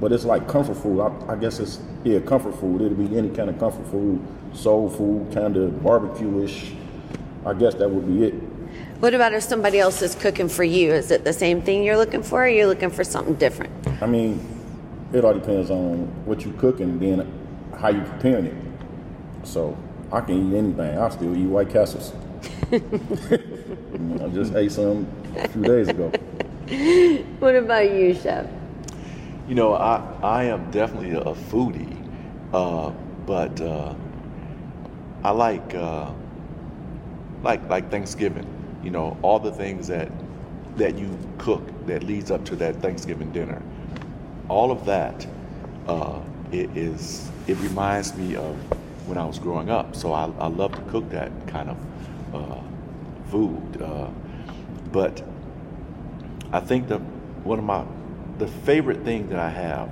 But 0.00 0.12
it's 0.12 0.24
like 0.24 0.48
comfort 0.48 0.76
food. 0.76 1.00
I, 1.00 1.32
I 1.32 1.36
guess 1.36 1.58
it's 1.60 1.78
yeah, 2.04 2.20
comfort 2.20 2.58
food. 2.58 2.80
It'll 2.80 2.96
be 2.96 3.16
any 3.16 3.30
kind 3.30 3.50
of 3.50 3.58
comfort 3.58 3.86
food, 3.90 4.20
soul 4.54 4.88
food, 4.88 5.32
kind 5.32 5.56
of 5.56 5.82
barbecue-ish. 5.82 6.72
I 7.44 7.54
guess 7.54 7.74
that 7.74 7.90
would 7.90 8.06
be 8.06 8.24
it. 8.24 8.34
What 9.00 9.14
about 9.14 9.32
if 9.32 9.42
somebody 9.42 9.78
else 9.78 10.02
is 10.02 10.14
cooking 10.14 10.50
for 10.50 10.62
you? 10.62 10.92
Is 10.92 11.10
it 11.10 11.24
the 11.24 11.32
same 11.32 11.62
thing 11.62 11.82
you're 11.82 11.96
looking 11.96 12.22
for, 12.22 12.40
or 12.40 12.44
are 12.44 12.48
you 12.50 12.66
looking 12.66 12.90
for 12.90 13.02
something 13.02 13.34
different? 13.36 13.72
I 14.02 14.06
mean, 14.06 14.46
it 15.14 15.24
all 15.24 15.32
depends 15.32 15.70
on 15.70 16.00
what 16.26 16.44
you're 16.44 16.52
cooking, 16.58 16.98
then 16.98 17.26
how 17.78 17.88
you're 17.88 18.04
preparing 18.04 18.44
it. 18.44 18.54
So 19.42 19.74
I 20.12 20.20
can 20.20 20.52
eat 20.52 20.54
anything. 20.54 20.98
I 20.98 21.08
still 21.08 21.34
eat 21.34 21.46
White 21.46 21.70
Castles. 21.70 22.12
I 22.72 24.28
just 24.34 24.54
ate 24.54 24.70
some 24.70 25.06
a 25.34 25.48
few 25.48 25.62
days 25.62 25.88
ago. 25.88 26.12
What 27.38 27.56
about 27.56 27.90
you, 27.90 28.14
Chef? 28.14 28.46
You 29.48 29.54
know, 29.54 29.72
I, 29.76 30.04
I 30.22 30.44
am 30.44 30.70
definitely 30.70 31.12
a 31.12 31.34
foodie, 31.34 31.96
uh, 32.52 32.90
but 33.24 33.58
uh, 33.62 33.94
I 35.24 35.30
like 35.30 35.74
uh, 35.74 36.12
like 37.42 37.66
like 37.70 37.90
Thanksgiving. 37.90 38.59
You 38.82 38.90
know, 38.90 39.16
all 39.22 39.38
the 39.38 39.52
things 39.52 39.86
that 39.88 40.10
that 40.76 40.96
you 40.98 41.18
cook 41.38 41.62
that 41.86 42.02
leads 42.02 42.30
up 42.30 42.44
to 42.46 42.56
that 42.56 42.76
Thanksgiving 42.76 43.30
dinner. 43.32 43.60
All 44.48 44.70
of 44.70 44.84
that 44.86 45.26
uh, 45.86 46.20
it 46.52 46.74
is 46.76 47.30
it 47.46 47.58
reminds 47.58 48.14
me 48.14 48.36
of 48.36 48.56
when 49.06 49.18
I 49.18 49.24
was 49.24 49.38
growing 49.38 49.70
up. 49.70 49.94
So 49.96 50.12
I, 50.12 50.24
I 50.38 50.46
love 50.46 50.72
to 50.72 50.82
cook 50.90 51.10
that 51.10 51.32
kind 51.46 51.70
of 51.70 51.76
uh, 52.34 52.60
food. 53.30 53.82
Uh, 53.82 54.08
but 54.92 55.22
I 56.52 56.60
think 56.60 56.88
that 56.88 57.00
one 57.44 57.58
of 57.58 57.64
my 57.64 57.84
the 58.38 58.46
favorite 58.46 59.02
thing 59.04 59.28
that 59.28 59.38
I 59.38 59.50
have 59.50 59.90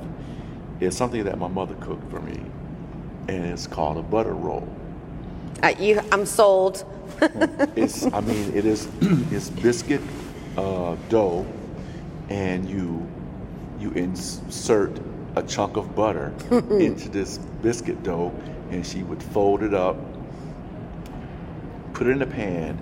is 0.80 0.96
something 0.96 1.24
that 1.24 1.38
my 1.38 1.48
mother 1.48 1.74
cooked 1.76 2.08
for 2.10 2.20
me, 2.20 2.40
and 3.28 3.44
it's 3.44 3.66
called 3.66 3.98
a 3.98 4.02
butter 4.02 4.32
roll. 4.32 4.66
Uh, 5.62 5.74
you, 5.78 6.00
I'm 6.12 6.24
sold. 6.24 6.84
it's, 7.76 8.04
I 8.12 8.20
mean, 8.20 8.54
it 8.54 8.64
is, 8.64 8.88
it's 9.32 9.50
biscuit 9.50 10.00
uh, 10.56 10.96
dough, 11.08 11.46
and 12.28 12.68
you 12.68 13.08
you 13.80 13.90
insert 13.92 14.90
a 15.36 15.42
chunk 15.42 15.76
of 15.76 15.94
butter 15.94 16.34
into 16.70 17.08
this 17.08 17.38
biscuit 17.62 18.02
dough, 18.02 18.32
and 18.70 18.86
she 18.86 19.02
would 19.02 19.22
fold 19.22 19.62
it 19.62 19.74
up, 19.74 19.96
put 21.92 22.06
it 22.06 22.10
in 22.10 22.22
a 22.22 22.26
pan, 22.26 22.78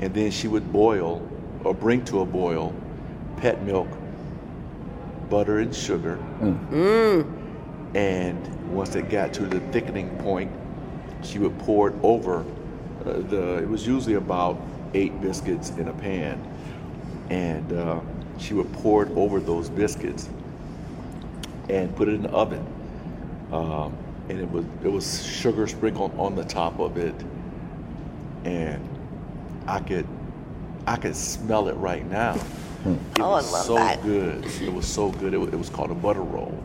and 0.00 0.12
then 0.14 0.30
she 0.30 0.48
would 0.48 0.72
boil 0.72 1.26
or 1.62 1.74
bring 1.74 2.04
to 2.04 2.20
a 2.20 2.26
boil 2.26 2.74
pet 3.36 3.62
milk 3.62 3.88
butter 5.30 5.58
and 5.58 5.74
sugar. 5.74 6.18
Mm. 6.40 7.94
And 7.94 8.72
once 8.72 8.94
it 8.96 9.08
got 9.08 9.32
to 9.34 9.46
the 9.46 9.60
thickening 9.72 10.10
point, 10.18 10.50
she 11.22 11.38
would 11.38 11.56
pour 11.60 11.88
it 11.88 11.94
over 12.02 12.44
uh, 13.06 13.12
the. 13.28 13.58
It 13.58 13.68
was 13.68 13.86
usually 13.86 14.14
about 14.14 14.60
eight 14.94 15.20
biscuits 15.20 15.70
in 15.70 15.88
a 15.88 15.92
pan, 15.92 16.40
and 17.30 17.72
uh, 17.72 18.00
she 18.38 18.54
would 18.54 18.72
pour 18.74 19.02
it 19.04 19.10
over 19.16 19.40
those 19.40 19.68
biscuits 19.68 20.28
and 21.68 21.94
put 21.96 22.08
it 22.08 22.14
in 22.14 22.22
the 22.22 22.30
oven. 22.30 22.64
Um, 23.52 23.96
and 24.28 24.40
it 24.40 24.50
was 24.50 24.64
it 24.82 24.88
was 24.88 25.24
sugar 25.26 25.66
sprinkled 25.66 26.18
on 26.18 26.34
the 26.34 26.44
top 26.44 26.78
of 26.80 26.96
it, 26.96 27.14
and 28.44 28.86
I 29.66 29.80
could 29.80 30.06
I 30.86 30.96
could 30.96 31.16
smell 31.16 31.68
it 31.68 31.74
right 31.74 32.04
now. 32.10 32.34
It 32.34 32.98
Oh, 33.20 33.24
I 33.24 33.36
was 33.36 33.52
love 33.52 33.64
so 33.64 33.74
that. 33.76 34.02
good. 34.02 34.44
It 34.60 34.72
was 34.72 34.86
so 34.86 35.10
good. 35.10 35.32
It 35.32 35.38
was, 35.38 35.48
it 35.54 35.56
was 35.56 35.70
called 35.70 35.90
a 35.90 35.94
butter 35.94 36.20
roll. 36.20 36.62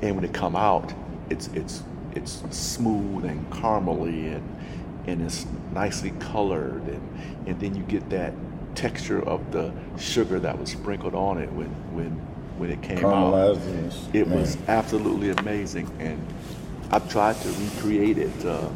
And 0.00 0.16
when 0.16 0.24
it 0.24 0.32
come 0.32 0.56
out, 0.56 0.92
it's 1.30 1.48
it's 1.48 1.82
it's 2.14 2.42
smooth 2.50 3.24
and 3.26 3.48
caramely 3.50 4.34
and 4.34 4.42
and 5.06 5.20
it's 5.22 5.46
nicely 5.74 6.10
colored 6.20 6.82
and 6.86 7.02
and 7.46 7.58
then 7.60 7.74
you 7.74 7.82
get 7.84 8.08
that 8.10 8.32
texture 8.74 9.20
of 9.28 9.50
the 9.52 9.72
sugar 9.98 10.38
that 10.40 10.58
was 10.58 10.70
sprinkled 10.70 11.14
on 11.14 11.38
it 11.38 11.50
when 11.52 11.68
when 11.94 12.10
when 12.58 12.70
it 12.70 12.80
came 12.82 12.98
out. 13.04 13.32
Caramelized 13.34 13.66
and 13.66 13.78
it's- 13.86 14.08
It 14.12 14.28
man. 14.28 14.40
was 14.40 14.56
absolutely 14.68 15.30
amazing, 15.30 15.90
and 15.98 16.20
I've 16.90 17.08
tried 17.10 17.36
to 17.40 17.48
recreate 17.48 18.18
it. 18.18 18.44
Uh, 18.44 18.68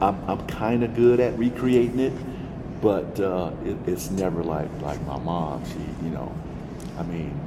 I'm, 0.00 0.16
I'm 0.28 0.46
kind 0.46 0.82
of 0.84 0.94
good 0.94 1.20
at 1.20 1.36
recreating 1.38 1.98
it, 2.00 2.12
but 2.80 3.18
uh, 3.20 3.50
it, 3.64 3.76
it's 3.86 4.10
never 4.10 4.42
like 4.42 4.68
like 4.82 5.00
my 5.06 5.18
mom. 5.18 5.64
She, 5.66 5.78
you 6.04 6.10
know, 6.10 6.32
I 6.98 7.02
mean, 7.02 7.38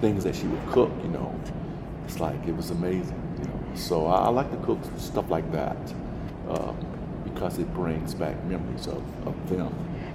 things 0.00 0.24
that 0.24 0.34
she 0.34 0.46
would 0.46 0.66
cook, 0.72 0.90
you 1.02 1.08
know, 1.10 1.34
it's 2.06 2.20
like 2.20 2.46
it 2.46 2.56
was 2.56 2.70
amazing, 2.70 3.20
you 3.38 3.44
know. 3.44 3.60
So 3.74 4.06
I, 4.06 4.24
I 4.26 4.28
like 4.28 4.50
to 4.50 4.56
cook 4.66 4.78
stuff 4.98 5.30
like 5.30 5.50
that 5.52 5.76
uh, 6.48 6.72
because 7.24 7.58
it 7.58 7.72
brings 7.74 8.14
back 8.14 8.42
memories 8.44 8.86
of, 8.86 9.02
of 9.26 9.50
them. 9.50 9.72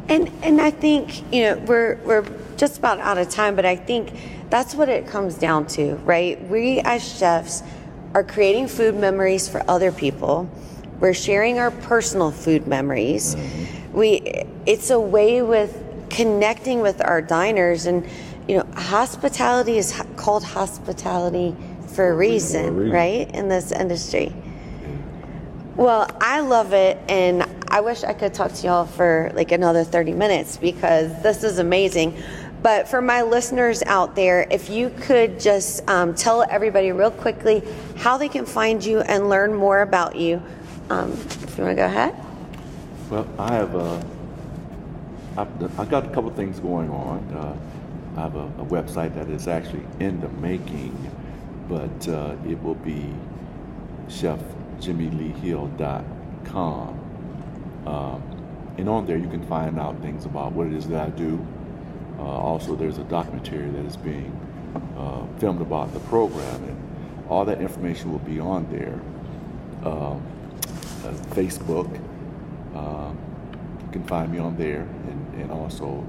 And 0.10 0.30
and 0.44 0.60
I 0.60 0.72
think 0.72 1.32
you 1.34 1.44
know 1.44 1.58
we're 1.66 1.96
we're 2.04 2.26
just 2.58 2.78
about 2.80 3.00
out 3.00 3.18
of 3.18 3.30
time, 3.30 3.56
but 3.56 3.66
I 3.66 3.76
think 3.76 4.12
that's 4.50 4.76
what 4.76 4.90
it 4.90 5.08
comes 5.08 5.36
down 5.36 5.66
to, 5.68 5.96
right? 6.04 6.42
We 6.50 6.80
as 6.82 7.18
chefs 7.18 7.64
are 8.14 8.24
creating 8.24 8.68
food 8.68 8.96
memories 8.96 9.48
for 9.48 9.64
other 9.70 9.92
people. 9.92 10.50
We're 11.00 11.14
sharing 11.14 11.60
our 11.60 11.72
personal 11.72 12.32
food 12.32 12.68
memories. 12.68 13.36
We 13.94 14.46
it's 14.66 14.90
a 14.90 15.00
way 15.00 15.42
with 15.42 15.82
connecting 16.10 16.82
with 16.82 17.02
our 17.02 17.22
diners, 17.22 17.86
and 17.86 18.06
you 18.48 18.58
know 18.58 18.66
hospitality 18.76 19.78
is 19.78 20.02
called 20.18 20.44
hospitality 20.44 21.56
for 21.88 22.10
a 22.10 22.14
reason, 22.14 22.76
reason. 22.76 22.92
right? 22.92 23.34
In 23.34 23.48
this 23.48 23.72
industry. 23.72 24.34
Well, 25.76 26.08
I 26.22 26.42
love 26.42 26.74
it, 26.74 27.00
and 27.10 27.44
I 27.70 27.82
wish 27.82 28.04
I 28.04 28.14
could 28.14 28.36
talk 28.36 28.54
to 28.54 28.68
y'all 28.68 28.86
for 28.86 29.32
like 29.34 29.52
another 29.52 29.84
30 29.84 30.14
minutes 30.14 30.56
because 30.56 31.12
this 31.24 31.44
is 31.44 31.58
amazing. 31.58 32.16
But 32.62 32.88
for 32.88 33.02
my 33.02 33.24
listeners 33.24 33.82
out 33.88 34.16
there, 34.16 34.48
if 34.52 34.70
you 34.70 34.92
could 35.02 35.40
just 35.40 35.88
um, 35.90 36.14
tell 36.14 36.44
everybody 36.44 36.92
real 36.92 37.10
quickly 37.10 37.64
how 37.98 38.18
they 38.18 38.30
can 38.30 38.46
find 38.46 38.86
you 38.86 39.00
and 39.00 39.30
learn 39.30 39.56
more 39.56 39.82
about 39.82 40.16
you. 40.16 40.44
Um, 40.92 41.12
if 41.12 41.58
you 41.58 41.64
want 41.64 41.76
to 41.76 41.82
go 41.82 41.86
ahead. 41.86 42.16
Well, 43.10 43.28
I 43.40 43.54
have 43.54 43.74
a, 43.74 44.06
I've, 45.38 45.80
I've 45.80 45.90
got 45.90 46.06
a 46.06 46.10
couple 46.10 46.30
things 46.30 46.60
going 46.60 46.92
on. 46.92 47.18
Uh, 47.34 48.20
I 48.20 48.22
have 48.22 48.36
a, 48.36 48.46
a 48.46 48.66
website 48.66 49.16
that 49.16 49.28
is 49.28 49.48
actually 49.48 49.86
in 50.00 50.22
the 50.22 50.30
making, 50.30 50.96
but 51.68 52.08
uh, 52.08 52.36
it 52.48 52.62
will 52.62 52.76
be 52.76 53.12
chefjimmyleehill.com. 54.80 57.00
Um, 57.86 58.24
and 58.78 58.90
on 58.90 59.06
there, 59.06 59.18
you 59.18 59.30
can 59.30 59.46
find 59.48 59.80
out 59.80 60.02
things 60.02 60.26
about 60.26 60.54
what 60.54 60.68
it 60.68 60.74
is 60.74 60.88
that 60.88 61.02
I 61.02 61.10
do. 61.10 61.46
Uh, 62.18 62.24
also, 62.24 62.76
there's 62.76 62.98
a 62.98 63.04
documentary 63.04 63.70
that 63.70 63.86
is 63.86 63.98
being 63.98 64.32
uh, 64.98 65.28
filmed 65.40 65.62
about 65.62 65.94
the 65.94 66.00
program, 66.02 66.64
and 66.64 66.76
all 67.30 67.46
that 67.46 67.62
information 67.62 68.12
will 68.12 68.20
be 68.20 68.40
on 68.40 68.68
there. 68.72 69.00
Um, 69.88 70.24
uh, 71.04 71.12
Facebook. 71.36 71.88
Um, 72.76 73.18
you 73.82 73.92
can 73.92 74.04
find 74.06 74.32
me 74.32 74.40
on 74.40 74.56
there 74.58 74.82
and, 74.82 75.42
and 75.42 75.52
also 75.52 76.06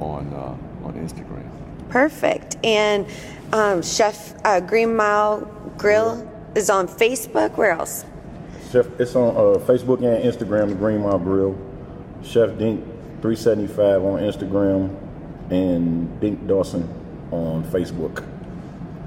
on 0.00 0.32
uh, 0.32 0.86
on 0.86 0.94
Instagram. 0.94 1.48
Perfect. 1.90 2.56
And 2.64 3.06
um, 3.52 3.82
Chef 3.82 4.34
uh, 4.44 4.60
Green 4.60 4.96
Mile 4.96 5.40
Grill 5.76 6.26
is 6.54 6.70
on 6.70 6.88
Facebook. 6.88 7.56
Where 7.56 7.72
else? 7.72 8.04
Chef, 8.70 8.86
it's 8.98 9.14
on 9.14 9.36
uh, 9.36 9.58
Facebook 9.60 9.98
and 9.98 10.24
Instagram, 10.24 10.78
Green 10.78 11.02
Mile 11.02 11.18
Grill. 11.18 11.58
Chef 12.22 12.56
Dink 12.58 12.84
375 13.20 14.04
on 14.04 14.20
Instagram 14.20 14.96
and 15.50 16.20
Dink 16.20 16.46
Dawson 16.46 16.88
on 17.30 17.64
Facebook. 17.64 18.26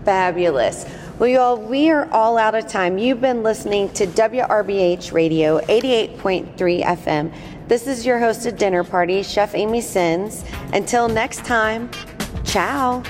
Fabulous. 0.04 0.86
Well, 1.18 1.30
y'all, 1.30 1.58
we 1.58 1.90
are 1.90 2.10
all 2.12 2.38
out 2.38 2.56
of 2.56 2.68
time. 2.68 2.98
You've 2.98 3.22
been 3.22 3.42
listening 3.42 3.90
to 3.94 4.06
WRBH 4.06 5.14
Radio 5.14 5.60
88.3 5.62 6.56
FM. 6.84 7.34
This 7.68 7.88
is 7.88 8.06
your 8.06 8.20
hosted 8.20 8.58
dinner 8.58 8.84
party, 8.84 9.24
Chef 9.24 9.56
Amy 9.56 9.82
Sins. 9.82 10.44
Until 10.74 11.08
next 11.08 11.44
time, 11.46 11.90
ciao. 12.44 13.02